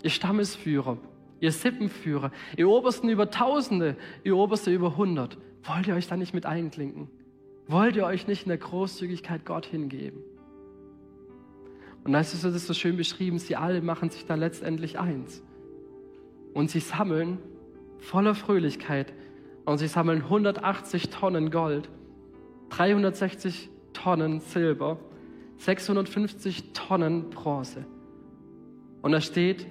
ihr 0.02 0.10
Stammesführer, 0.10 0.98
ihr 1.38 1.52
Sippenführer, 1.52 2.32
ihr 2.56 2.68
Obersten 2.68 3.08
über 3.08 3.30
Tausende, 3.30 3.96
ihr 4.24 4.36
Oberste 4.36 4.72
über 4.72 4.96
hundert, 4.96 5.38
wollt 5.62 5.86
ihr 5.86 5.94
euch 5.94 6.08
da 6.08 6.16
nicht 6.16 6.34
mit 6.34 6.46
einklinken? 6.46 7.08
Wollt 7.68 7.94
ihr 7.94 8.04
euch 8.04 8.26
nicht 8.26 8.42
in 8.44 8.48
der 8.48 8.58
Großzügigkeit 8.58 9.44
Gott 9.44 9.66
hingeben? 9.66 10.20
Und 12.04 12.12
da 12.12 12.20
ist 12.20 12.34
es 12.34 12.66
so 12.66 12.74
schön 12.74 12.96
beschrieben, 12.96 13.38
sie 13.38 13.54
alle 13.54 13.80
machen 13.80 14.10
sich 14.10 14.26
da 14.26 14.34
letztendlich 14.34 14.98
eins. 14.98 15.42
Und 16.52 16.70
sie 16.70 16.80
sammeln 16.80 17.38
voller 18.02 18.34
Fröhlichkeit 18.34 19.12
und 19.64 19.78
sie 19.78 19.86
sammeln 19.86 20.22
180 20.22 21.08
Tonnen 21.10 21.50
Gold, 21.50 21.88
360 22.70 23.70
Tonnen 23.92 24.40
Silber, 24.40 24.98
650 25.58 26.72
Tonnen 26.72 27.30
Bronze. 27.30 27.86
Und 29.02 29.12
da 29.12 29.20
steht, 29.20 29.66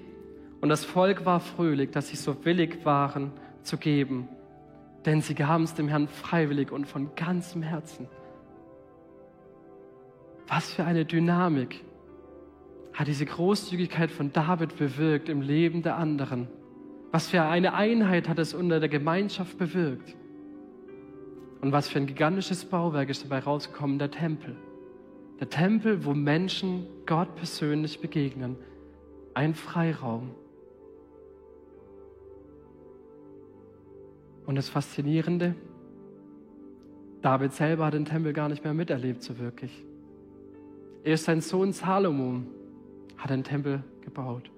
und 0.62 0.70
das 0.70 0.86
Volk 0.86 1.26
war 1.26 1.40
fröhlich, 1.40 1.92
dass 1.92 2.10
sie 2.10 2.16
so 2.16 2.46
willig 2.46 2.86
waren 2.86 3.32
zu 3.64 3.78
geben, 3.78 4.30
denn 5.06 5.22
sie 5.22 5.36
gaben 5.36 5.64
es 5.64 5.74
dem 5.74 5.88
Herrn 5.88 6.08
freiwillig 6.08 6.72
und 6.72 6.88
von 6.88 7.16
ganzem 7.16 7.62
Herzen. 7.62 8.08
Was 10.48 10.72
für 10.72 10.84
eine 10.84 11.06
Dynamik 11.06 11.84
hat 12.94 13.08
diese 13.08 13.26
Großzügigkeit 13.26 14.12
von 14.12 14.32
David 14.32 14.78
bewirkt 14.78 15.30
im 15.30 15.42
Leben 15.42 15.82
der 15.82 15.98
anderen. 15.98 16.48
Was 17.12 17.28
für 17.28 17.42
eine 17.42 17.74
Einheit 17.74 18.30
hat 18.30 18.40
es 18.40 18.54
unter 18.54 18.80
der 18.80 18.90
Gemeinschaft 18.90 19.58
bewirkt? 19.58 20.16
Und 21.60 21.72
was 21.72 21.90
für 21.90 22.00
ein 22.00 22.08
gigantisches 22.08 22.66
Bauwerk 22.66 23.10
ist 23.10 23.24
dabei 23.24 23.40
rausgekommen? 23.40 24.00
Der 24.00 24.10
Tempel. 24.10 24.56
Der 25.40 25.50
Tempel, 25.50 26.06
wo 26.06 26.14
Menschen 26.14 26.88
Gott 27.06 27.36
persönlich 27.36 28.00
begegnen. 28.00 28.56
Ein 29.34 29.54
Freiraum. 29.54 30.32
Und 34.46 34.56
das 34.56 34.70
Faszinierende, 34.70 35.56
David 37.22 37.54
selber 37.54 37.86
hat 37.86 37.94
den 37.94 38.06
Tempel 38.06 38.34
gar 38.34 38.50
nicht 38.50 38.64
mehr 38.64 38.74
miterlebt, 38.74 39.22
so 39.22 39.38
wirklich. 39.38 39.84
Erst 41.04 41.26
sein 41.26 41.42
Sohn 41.42 41.72
Salomo 41.72 42.42
hat 43.18 43.30
den 43.30 43.44
Tempel 43.44 43.84
gebaut. 44.02 44.50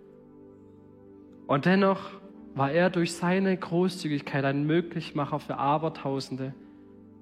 Und 1.47 1.65
dennoch 1.65 2.22
war 2.55 2.71
er 2.71 2.89
durch 2.89 3.13
seine 3.13 3.55
Großzügigkeit 3.57 4.45
ein 4.45 4.65
Möglichmacher 4.65 5.39
für 5.39 5.57
Abertausende, 5.57 6.53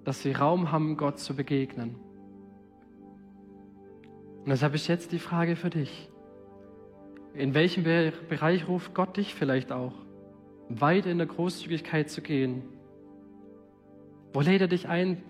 dass 0.03 0.21
sie 0.21 0.31
Raum 0.31 0.71
haben, 0.71 0.97
Gott 0.97 1.19
zu 1.19 1.35
begegnen. 1.35 1.95
Und 4.39 4.49
deshalb 4.49 4.73
ist 4.73 4.87
jetzt 4.87 5.11
die 5.11 5.19
Frage 5.19 5.55
für 5.55 5.69
dich. 5.69 6.09
In 7.33 7.53
welchem 7.53 7.83
Bereich 7.83 8.67
ruft 8.67 8.93
Gott 8.93 9.15
dich 9.15 9.33
vielleicht 9.35 9.71
auch, 9.71 9.93
weit 10.67 11.05
in 11.05 11.17
der 11.17 11.27
Großzügigkeit 11.27 12.09
zu 12.09 12.21
gehen? 12.21 12.63
Wo 14.33 14.41
lädt 14.41 14.61
er 14.61 14.67
dich 14.67 14.89
ein, 14.89 15.23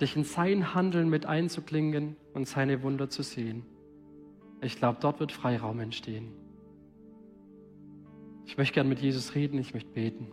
dich 0.00 0.16
in 0.16 0.24
sein 0.24 0.74
Handeln 0.74 1.08
mit 1.08 1.24
einzuklingen 1.24 2.16
und 2.34 2.46
seine 2.46 2.82
Wunder 2.82 3.08
zu 3.08 3.22
sehen? 3.22 3.64
Ich 4.60 4.76
glaube, 4.76 4.98
dort 5.00 5.20
wird 5.20 5.32
Freiraum 5.32 5.80
entstehen. 5.80 6.32
Ich 8.46 8.56
möchte 8.56 8.74
gern 8.74 8.88
mit 8.88 9.00
Jesus 9.00 9.34
reden, 9.34 9.58
ich 9.58 9.74
möchte 9.74 9.90
beten. 9.90 10.28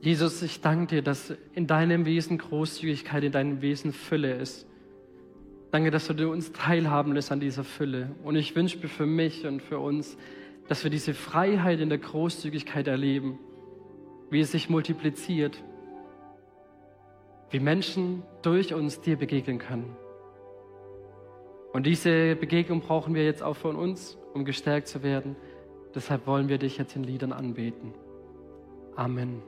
Jesus, 0.00 0.40
ich 0.42 0.60
danke 0.60 0.96
dir, 0.96 1.02
dass 1.02 1.34
in 1.52 1.66
deinem 1.66 2.06
Wesen 2.06 2.38
Großzügigkeit, 2.38 3.24
in 3.24 3.32
deinem 3.32 3.60
Wesen 3.60 3.92
Fülle 3.92 4.34
ist. 4.34 4.66
Danke, 5.72 5.90
dass 5.90 6.06
du 6.06 6.30
uns 6.30 6.52
teilhaben 6.52 7.12
lässt 7.12 7.32
an 7.32 7.40
dieser 7.40 7.64
Fülle. 7.64 8.14
Und 8.22 8.36
ich 8.36 8.54
wünsche 8.54 8.78
mir 8.78 8.88
für 8.88 9.06
mich 9.06 9.44
und 9.44 9.60
für 9.60 9.80
uns, 9.80 10.16
dass 10.68 10.84
wir 10.84 10.90
diese 10.90 11.12
Freiheit 11.12 11.80
in 11.80 11.88
der 11.88 11.98
Großzügigkeit 11.98 12.86
erleben, 12.86 13.38
wie 14.30 14.40
es 14.40 14.52
sich 14.52 14.70
multipliziert, 14.70 15.62
wie 17.50 17.60
Menschen 17.60 18.22
durch 18.42 18.72
uns 18.72 19.00
dir 19.00 19.16
begegnen 19.16 19.58
können. 19.58 19.96
Und 21.72 21.84
diese 21.84 22.36
Begegnung 22.36 22.80
brauchen 22.80 23.14
wir 23.14 23.24
jetzt 23.24 23.42
auch 23.42 23.56
von 23.56 23.76
uns, 23.76 24.16
um 24.32 24.44
gestärkt 24.44 24.88
zu 24.88 25.02
werden. 25.02 25.36
Deshalb 25.96 26.26
wollen 26.26 26.50
wir 26.50 26.58
dich 26.58 26.76
jetzt 26.76 26.94
in 26.94 27.04
Liedern 27.04 27.32
anbeten. 27.32 27.94
Amen. 28.96 29.42